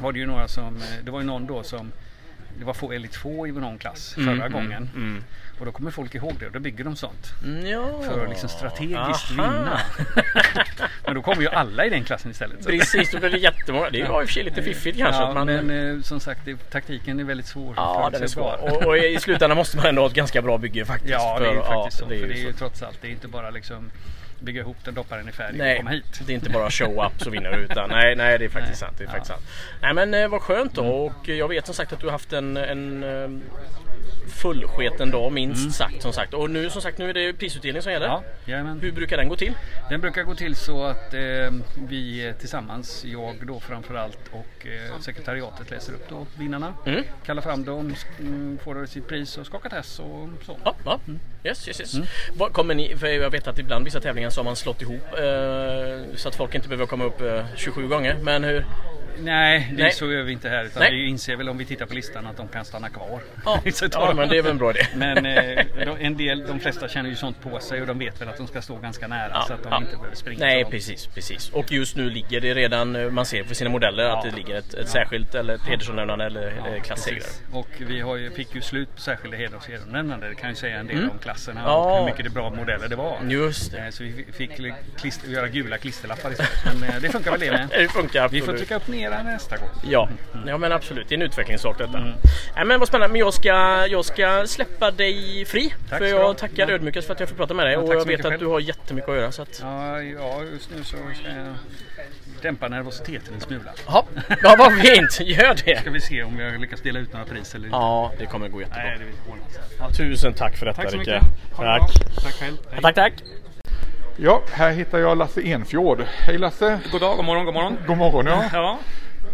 [0.00, 1.92] var det ju några som, det var ju någon då som
[2.58, 4.90] det var få, väldigt få i någon klass Mm, förra mm, gången.
[4.94, 5.24] mm.
[5.58, 7.32] Och då kommer folk ihåg det och då bygger de sånt.
[7.64, 8.02] Ja.
[8.02, 8.98] För att liksom strategiskt
[9.38, 9.50] Aha.
[9.52, 9.80] vinna.
[11.04, 12.62] Men då kommer ju alla i den klassen istället.
[12.64, 12.70] Så.
[12.70, 13.90] Precis, då blir det jättemånga.
[13.90, 15.22] Det var i och för sig lite fiffigt kanske.
[15.22, 17.74] Ja, man, men eh, som sagt det, taktiken är väldigt svår.
[17.76, 18.58] Ja, den är svår.
[18.62, 21.10] Och, och i slutändan måste man ändå ha ett ganska bra bygge faktiskt.
[21.14, 22.06] Ja, det är ju faktiskt så.
[22.06, 23.90] för det är ju trots allt, det är inte bara liksom
[24.44, 26.20] bygga ihop den, doppa den i färg och Nej, komma hit.
[26.26, 28.80] det är inte bara show up så vinner du utan nej, nej det är faktiskt
[28.82, 28.88] Nej.
[28.88, 28.98] sant.
[28.98, 29.10] Det är Ja.
[29.12, 29.42] faktiskt sant.
[29.82, 32.32] Nej men eh, vad skönt då och jag vet som sagt att du har haft
[32.32, 33.28] en, en eh,
[34.28, 36.34] fullsketen dag minst sagt som sagt.
[36.34, 38.06] Och nu som sagt nu är det prisutdelning som gäller.
[38.06, 38.20] Mm.
[38.44, 38.80] Ja, jajamän.
[38.80, 39.52] Hur brukar den gå till?
[39.90, 41.20] Den brukar gå till så att eh,
[41.88, 46.74] vi tillsammans, jag då framförallt och eh, sekretariatet läser upp då vinnarna.
[46.86, 47.04] Mm.
[47.26, 50.56] Kallar fram dem, mm, får sitt pris och skakar tass och så.
[50.64, 51.00] Ja, ja.
[51.44, 52.08] Yes, yes, yes.
[52.36, 55.18] Vad kommer ni, för jag vet att ibland vissa tävlingar så har man slått ihop
[55.18, 58.16] eh, så att folk inte behöver komma upp eh, 27 gånger.
[58.22, 58.64] Men hur?
[59.18, 59.92] Nej, det Nej.
[59.92, 60.64] så gör vi inte här.
[60.64, 60.92] Utan Nej.
[60.94, 63.20] vi inser väl om vi tittar på listan att de kan stanna kvar.
[63.44, 63.60] Ja,
[63.92, 64.86] ja men det är väl en bra idé.
[64.96, 65.64] Men eh,
[66.00, 68.46] en del, de flesta känner ju sånt på sig och de vet väl att de
[68.46, 69.78] ska stå ganska nära Ja, så att de ja.
[69.78, 70.38] inte behöver springa.
[70.40, 71.50] Nej precis, precis.
[71.50, 74.54] Och just nu ligger det redan, eh, man ser på sina modeller att det ligger
[74.58, 77.22] ett, ett särskilt eller ett hedersomnämnande eller eh, klassegrare.
[77.52, 80.28] Och vi har ju, fick ju slut på särskilda hedersomnämnande.
[80.28, 81.10] Det kan ju säga en del Mm.
[81.10, 81.74] om klasserna Ja.
[81.92, 83.18] och hur mycket det bra modeller det var.
[83.28, 83.78] Just det.
[83.78, 84.50] Eh, Så vi fick
[84.96, 86.80] klister, göra gula klisterlappar istället.
[86.80, 87.68] Men det funkar väl det med.
[87.78, 88.44] Det funkar Vi absolut.
[88.44, 89.68] får trycka upp mera nästa gång.
[89.82, 90.08] Ja,
[90.46, 91.08] ja men absolut.
[91.08, 91.98] Det är en utvecklingssak detta.
[91.98, 92.12] Mm.
[92.56, 93.12] Nej, men vad spännande.
[93.12, 95.74] Men jag ska, jag ska släppa dig fri.
[95.90, 96.74] Tack för jag tackar Ja.
[96.74, 97.72] ödmjukast för att jag får prata med dig.
[97.72, 98.40] Ja, och jag vet att själv.
[98.40, 99.32] du har jättemycket att göra.
[99.32, 99.58] Så att...
[99.62, 101.54] Ja, ja, just nu så ska jag
[102.42, 103.72] dämpa nervositeten en smula.
[103.86, 104.06] Ja,
[104.42, 105.20] ja vad fint.
[105.20, 105.80] Gör det.
[105.80, 107.76] Ska vi se om jag lyckas dela ut några pris eller inte.
[107.76, 108.82] Ja, det kommer gå jättebra.
[108.84, 109.74] Nej, det.
[109.78, 111.22] Ja, tusen tack för detta Tack så mycket.
[111.56, 111.92] Tack.
[112.22, 112.56] Tack själv.
[112.70, 112.82] Hej.
[112.82, 113.12] Tack, tack.
[114.16, 116.02] Ja, här hittar jag Lasse Enfjord.
[116.02, 116.80] Hej Lasse!
[116.92, 117.78] God dag, god morgon, god morgon.
[117.86, 118.44] God morgon ja.
[118.52, 118.78] Ja,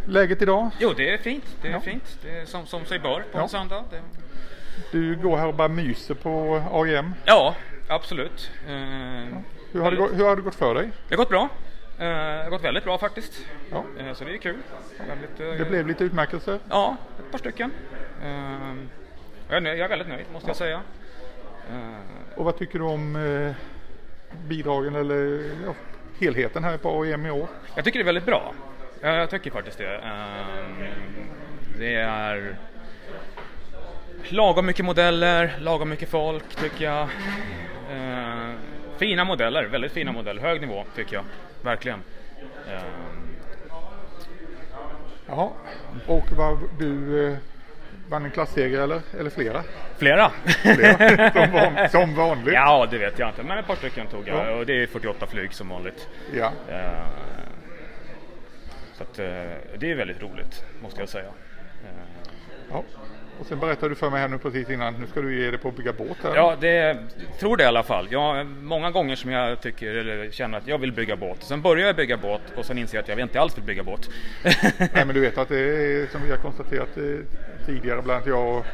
[0.07, 0.71] Läget idag?
[0.79, 1.45] jo det är fint.
[1.63, 1.81] Det är Ja.
[1.81, 2.19] fint.
[2.23, 3.43] Det är som, som sig bör på Ja.
[3.43, 3.85] en söndag.
[3.91, 4.01] Det...
[4.93, 7.15] Du går här och bara myser på AIM.
[7.25, 7.55] Ja,
[7.89, 8.51] absolut.
[8.69, 8.73] Eh,
[9.73, 10.91] Hur har, det gått, hur har det gått för dig?
[11.09, 11.43] Det har gått bra.
[11.99, 13.33] Eh, Det har gått väldigt bra faktiskt.
[13.71, 13.85] Ja.
[13.99, 14.57] Eh, Så det är kul.
[15.09, 16.59] Väldigt, eh, Det blev lite utmärkelser.
[16.71, 17.71] Ja, ett par stycken.
[19.49, 20.81] Jag är, nöjd, jag är väldigt nöjd måste jag säga.
[22.37, 23.17] Och vad tycker du om
[24.49, 25.75] bidragen eller ja,
[26.21, 27.49] helheten här på AIM i år?
[27.75, 28.53] Jag tycker det är väldigt bra.
[29.01, 29.97] Ja, Jag tycker faktiskt det.
[29.97, 30.85] Ehm,
[31.79, 32.57] Det är
[34.29, 37.09] lagom mycket modeller, lagom mycket folk tycker jag.
[37.93, 38.55] Ehm,
[38.99, 40.43] Fina modeller, väldigt fina modeller.
[40.43, 41.25] Hög nivå tycker jag.
[41.63, 42.03] Verkligen.
[42.69, 42.81] Ehm,
[45.27, 45.49] Jaha.
[46.07, 47.37] Och vad, du eh,
[48.11, 49.63] vann en klasseger eller, eller flera?
[49.99, 50.31] Flera.
[50.63, 52.55] Flera, som van- som vanligt.
[52.55, 53.43] Ja, det vet jag inte.
[53.43, 54.47] Men ett par stycken tog jag.
[54.47, 54.51] Ja.
[54.55, 56.09] Och det är 48 flyg som vanligt.
[56.35, 56.53] Ja.
[56.71, 57.07] Ehm,
[58.95, 59.27] Så att, eh,
[59.79, 61.25] det är väldigt roligt, måste jag säga.
[61.29, 62.07] Ehm,
[62.71, 62.85] ja.
[63.41, 65.59] Och sen berättade du för mig här nu precis innan, nu ska du ge dig
[65.59, 66.35] på att bygga båt här.
[66.35, 66.99] Ja, det
[67.39, 68.09] tror det i alla fall.
[68.11, 71.43] Jag, många gånger som jag tycker eller känner att jag vill bygga båt.
[71.43, 73.83] Sen börjar jag bygga båt och sen inser jag att jag inte alls vill bygga
[73.83, 74.11] båt.
[74.79, 77.03] Nej men du vet att det är som vi har konstaterat eh,
[77.67, 78.67] tidigare bland annat jag och,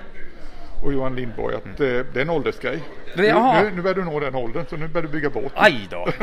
[0.84, 2.82] och Johan Lindborg att eh, det är en åldersgrej.
[3.16, 5.52] Nu, nu, nu börjar du nå den åldern så nu börjar du bygga båt.
[5.54, 6.08] Aj då!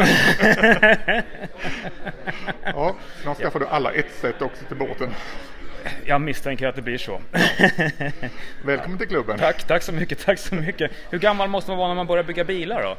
[2.64, 5.10] ja, snart skaffar du alla ett sätt också till båten.
[6.06, 7.22] Jag misstänker att det blir så.
[8.66, 9.40] Välkommen till klubben.
[9.40, 10.92] Tack, tack så mycket, tack så mycket.
[11.10, 12.90] Hur gammal måste man vara när man börjar bygga bilar då?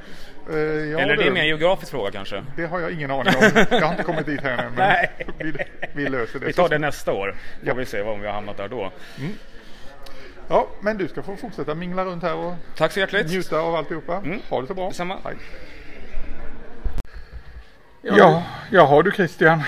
[0.53, 2.45] Eh, ja, Eller är det du, mer en geografisk fråga kanske?
[2.57, 3.67] Det har jag ingen aning om.
[3.71, 4.73] Jag har inte kommit dit här än.
[4.75, 5.11] Men Nej.
[5.39, 5.53] vi,
[5.93, 6.47] vi löser det.
[6.47, 7.35] Vi tar det nästa år.
[7.61, 7.75] Får Ja.
[7.75, 8.93] vi se om vi har hamnat där då.
[10.49, 13.27] Ja, men du ska få fortsätta mingla runt här och Tack så hjärtligt.
[13.31, 14.17] njuta av alltihopa.
[14.17, 14.41] Mm.
[14.49, 14.89] Ha det så bra.
[14.89, 15.19] Detsamma.
[15.25, 15.35] Hej.
[18.03, 19.63] Ja, jaha du Christian.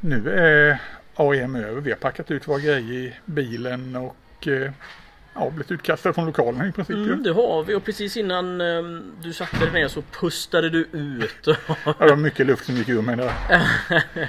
[0.00, 0.78] Nu är
[1.18, 1.80] AIM över.
[1.80, 4.70] Vi har packat ut våra grejer i bilen och eh,
[5.34, 6.96] ja, blivit utkastade från lokalen i princip.
[6.96, 8.82] Mm, det har vi och precis innan eh,
[9.22, 11.46] du satte dig ner så pustade du ut.
[11.84, 13.32] Ja, det var mycket luft som gick ur mig där.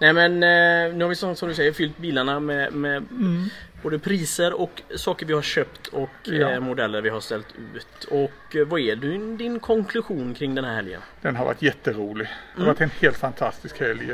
[0.00, 3.44] Nej men eh, nu har vi som, som du säger fyllt bilarna med, med Mm.
[3.82, 6.50] både priser och saker vi har köpt och Ja.
[6.50, 8.04] eh, modeller vi har ställt ut.
[8.04, 11.00] Och vad är din, din konklusion kring den här helgen?
[11.20, 12.26] Den har varit jätterolig.
[12.26, 12.66] Det har Mm.
[12.74, 14.10] varit en helt fantastisk helg.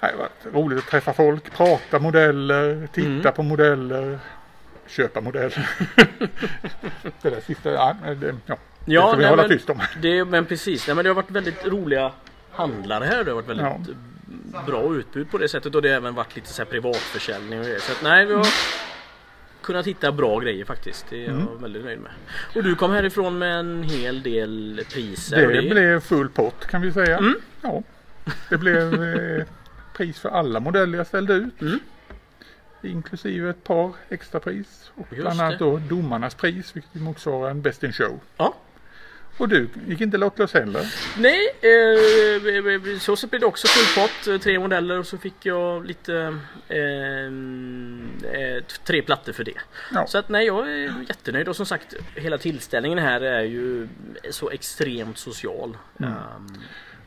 [0.00, 3.32] Det har varit roligt att träffa folk, prata modeller, titta Mm.
[3.32, 4.18] på modeller,
[4.86, 5.68] köpa modeller.
[7.22, 9.80] det där sista, ja, det, ja, det ska vi nej, hålla men, tyst om.
[10.02, 12.12] Det, men precis, nej, men det har varit väldigt roliga
[12.50, 13.24] handlare här.
[13.24, 13.66] Det har varit väldigt
[14.52, 14.62] Ja.
[14.66, 17.64] bra utbud på det sättet och det har även varit lite så här privatförsäljning och
[17.64, 17.80] grejer.
[17.80, 18.46] Så att, nej, vi har
[19.62, 21.06] kunnat hitta bra grejer faktiskt.
[21.10, 21.46] Det är jag Mm.
[21.62, 22.10] väldigt nöjd med.
[22.56, 25.46] Och du kom härifrån med en hel del priser.
[25.46, 27.18] och Det blev full pott kan vi säga.
[27.18, 27.34] Mm.
[27.62, 27.82] Ja,
[28.48, 28.94] det blev
[29.96, 31.60] pris för alla modeller jag ställde ut.
[31.60, 31.78] Mm.
[32.82, 34.90] Inklusive ett par extrapris.
[34.94, 35.64] Och Just bland annat det.
[35.64, 38.20] då domarnas pris vilket motsvarar en Best in Show.
[38.36, 38.54] Ja.
[39.38, 40.92] Och du gick inte lottlös heller.
[41.18, 44.26] Nej, eh, så så blev det också full pott.
[44.26, 46.38] eh, Tre modeller och så fick jag lite
[46.68, 47.26] eh,
[48.40, 49.58] eh, tre plattor för det.
[49.94, 50.06] Ja.
[50.06, 53.88] Så att nej, jag är jättenöjd och som sagt hela tillställningen här är ju
[54.30, 55.76] så extremt social.
[56.00, 56.12] Mm.
[56.12, 56.58] Um,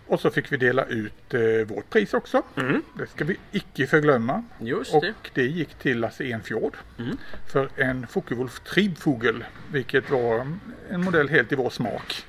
[0.10, 2.44] Och så fick vi dela ut eh, vårt pris också.
[2.58, 2.84] Mm.
[2.98, 4.44] Det ska vi icke förglömma.
[4.60, 5.14] Just och det.
[5.34, 6.78] det gick till Lasse Enfjord.
[7.00, 7.18] Mm.
[7.52, 9.46] För en Focke-Wulf Triebvogel.
[9.72, 10.48] Vilket var
[10.90, 12.26] en modell helt i vår smak.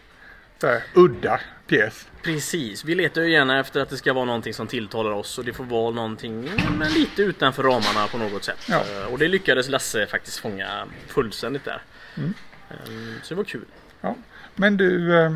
[0.63, 2.09] Här, udda pjäs.
[2.23, 5.45] Precis, vi letar ju gärna efter att det ska vara någonting som tilltalar oss och
[5.45, 8.67] det får vara någonting men lite utanför ramarna på något sätt.
[8.69, 8.85] Ja.
[9.01, 11.83] Eh, Och det lyckades Lasse faktiskt fånga fullständigt där.
[12.17, 12.35] Mm.
[12.71, 13.65] Ehm, Så det var kul.
[14.01, 14.17] Ja.
[14.55, 15.33] Men du, eh,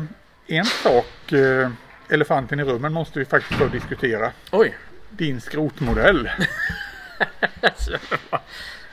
[0.47, 1.69] en sak, eh,
[2.09, 4.31] elefanten i rummen måste vi faktiskt få diskutera.
[4.51, 4.77] Oj!
[5.09, 6.29] Din skrotmodell.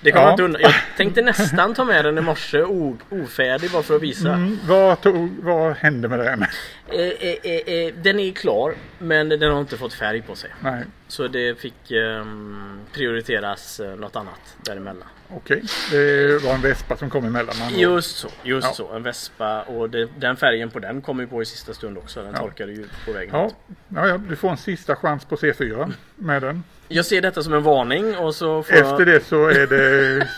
[0.01, 0.31] Det kommer Ja.
[0.31, 0.63] inte undan.
[0.63, 4.29] Jag tänkte nästan ta med den i morse ofärdig bara för att visa.
[4.33, 6.43] Mm, vad, tog, vad hände med den?
[6.43, 10.51] Eh, eh, eh, eh, den är klar men den har inte fått färg på sig.
[10.61, 15.09] Nej, Så det fick ehm, prioriteras eh, något annat däremellan.
[15.37, 15.63] okej.
[15.91, 17.55] Det var en vespa som kom emellan.
[17.67, 17.79] ord.
[17.79, 18.73] Just så, just Ja.
[18.75, 18.93] så.
[18.93, 22.23] En Vespa och det, den färgen på den kom ju på i sista stund också.
[22.23, 22.39] Den Ja.
[22.39, 23.55] torkade ju på vägen Ja, ut.
[23.89, 26.65] ja, ja, du får en sista chans på C4 med den.
[26.89, 28.91] Jag ser detta som en varning och så får jag...
[28.91, 30.29] Efter det så är det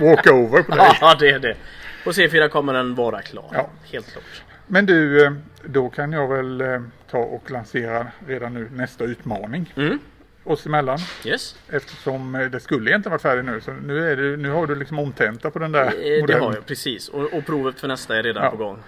[0.00, 0.90] walkover på dig.
[1.00, 1.56] Ja, det är det.
[2.04, 3.50] På C4 kommer den vara klar.
[3.52, 3.70] Ja.
[3.92, 4.42] Helt klart.
[4.68, 5.32] Men du, eh,
[5.64, 9.98] då kan jag väl eh, ta och lansera redan nu nästa utmaning Mm.
[10.44, 10.98] oss emellan.
[11.24, 11.56] Yes.
[11.70, 13.60] Eftersom eh, det skulle egentligen vara färdigt nu.
[13.60, 16.42] Så nu, är det, nu har du liksom omtenta på den där Eh, Det modellen.
[16.44, 17.08] har jag precis.
[17.08, 18.50] Och, och provet för nästa är redan Ja.
[18.50, 18.78] på gång.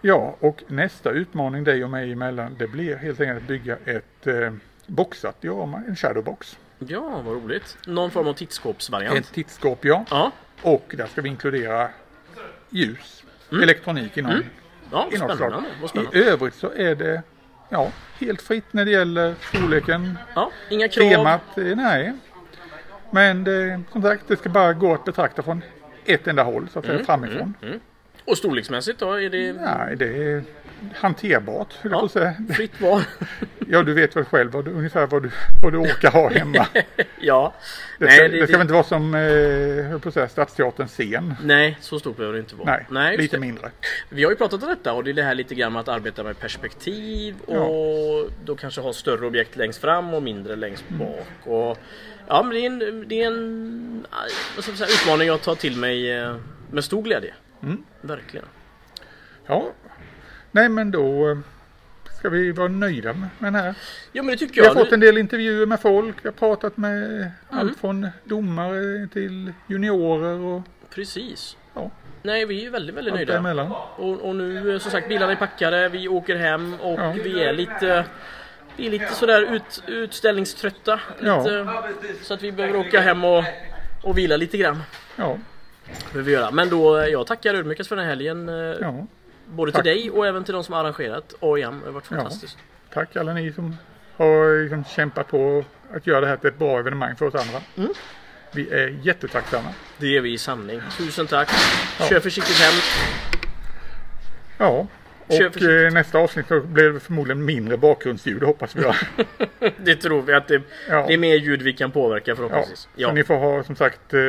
[0.00, 4.26] Ja, och nästa utmaning dig och mig emellan det blir helt enkelt att bygga ett
[4.26, 4.52] eh,
[4.86, 6.58] boxat diorama, en shadowbox.
[6.78, 7.76] Ja, vad roligt.
[7.86, 9.18] Någon form av tittskåpsvariant.
[9.18, 10.04] Ett tittskåp ja.
[10.10, 10.32] Ja.
[10.62, 11.88] Och där ska vi inkludera
[12.70, 13.24] ljus,
[13.62, 14.44] elektronik i någon, Mm.
[14.92, 15.68] Ja, i något spännande.
[15.88, 16.18] Spännande.
[16.18, 17.22] I övrigt så är det
[17.68, 21.08] ja, helt fritt när det gäller storleken, Ja, inga krav.
[21.10, 21.58] temat.
[21.58, 22.12] eh, Nej.
[23.10, 25.62] Men det, som sagt, det ska bara gå att betrakta från
[26.04, 27.40] ett enda håll så att säga Mm, framifrån.
[27.42, 27.80] mm, mm.
[28.24, 29.12] Och storleksmässigt då?
[29.12, 30.42] Är det Nej, det är
[30.94, 32.08] hanterbart, Ja,
[32.54, 33.02] fritt val?
[33.68, 35.30] Ja, du vet väl själv vad du, ungefär vad du,
[35.62, 36.66] vad du orkar ha hemma.
[37.20, 37.54] ja.
[37.98, 41.34] Det Nej, ska, det- det, ska väl inte vara som, eh, på säga, Stadsteaterns scen.
[41.42, 42.80] Nej, så stort behöver det inte vara.
[42.88, 43.40] Nej, just lite det.
[43.40, 43.70] mindre.
[44.08, 45.88] Vi har ju pratat om detta och det är det här lite grann med att
[45.88, 50.98] arbeta med perspektiv och då kanske ha större objekt längst fram och mindre längst Mm.
[50.98, 51.26] bak.
[51.44, 51.78] Och,
[52.28, 54.06] ja, men det är en, det är en
[54.76, 56.36] säga, utmaning jag tar till mig eh,
[56.70, 57.34] med stor glädje.
[57.62, 57.82] Mm.
[58.00, 58.46] Verkligen.
[59.46, 59.70] Ja,
[60.54, 61.38] nej men då eh,
[62.18, 63.74] ska vi vara nöjda med den här.
[64.12, 64.74] Ja, men det tycker Vi jag.
[64.74, 66.16] har fått en del intervjuer med folk.
[66.22, 67.28] Vi har pratat med Mm.
[67.50, 70.62] allt från domare till juniorer och
[70.94, 71.56] Precis.
[71.74, 71.90] Ja.
[72.22, 73.32] Nej, vi är väldigt, väldigt allt nöjda.
[73.32, 73.72] däremellan.
[73.96, 77.14] Och, och nu eh, som sagt bilarna är packade, vi åker hem och Ja.
[77.24, 78.04] vi är lite
[78.76, 81.00] vi är lite sådär ut, utställningströtta.
[81.20, 81.38] Ja.
[81.44, 83.44] Lite, Så att vi behöver åka hem och,
[84.02, 84.82] och vila lite grann.
[85.16, 85.38] Ja,
[86.12, 86.50] Behöver vi göra.
[86.50, 88.48] Men då, eh, jag tackar ödmjukast för den här helgen.
[88.80, 89.06] ja.
[89.48, 89.82] Både tack.
[89.82, 91.80] till dig och även till de som har arrangerat AIM.
[91.80, 92.16] Det har varit Ja.
[92.16, 92.58] fantastiskt.
[92.92, 93.76] Tack alla ni som
[94.16, 95.64] har liksom kämpat på
[95.94, 97.60] att göra det här till ett bra evenemang för oss andra.
[97.76, 97.90] Mm.
[98.52, 99.68] Vi är jättetacksamma.
[99.98, 100.80] Det är vi i sanning.
[100.98, 101.48] Tusen tack.
[102.00, 102.06] Ja.
[102.08, 102.74] Kör försiktigt hem.
[104.58, 104.86] Ja,
[105.26, 108.82] och eh, nästa avsnitt så blir det förmodligen mindre bakgrundsljud hoppas vi.
[109.76, 111.04] Det tror vi att det, Ja.
[111.06, 112.88] det är mer ljud vi kan påverka Ja, förhoppningsvis.
[112.96, 114.20] så ni får ha som sagt eh,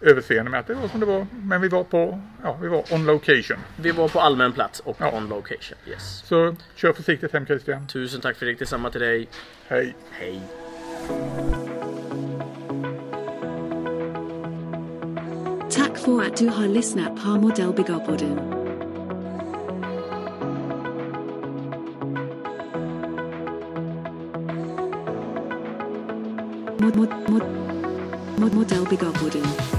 [0.00, 1.26] överseende med att det var som det var.
[1.42, 3.58] Men vi var på, ja, vi var on location.
[3.76, 5.12] Vi var på allmän plats och Ja.
[5.16, 5.78] on location.
[5.86, 6.22] Yes.
[6.26, 7.86] Så kör försiktigt hem Christian.
[7.86, 9.28] Tusen tack Fredrik, detsamma till dig.
[9.68, 9.94] Hej.
[10.10, 10.40] Hej.
[15.70, 18.40] Tack för att du har lyssnat på Modellbyggarpodden.
[26.80, 27.42] Mod, mod, mod,
[28.38, 29.77] mod, Modellbyggarpodden.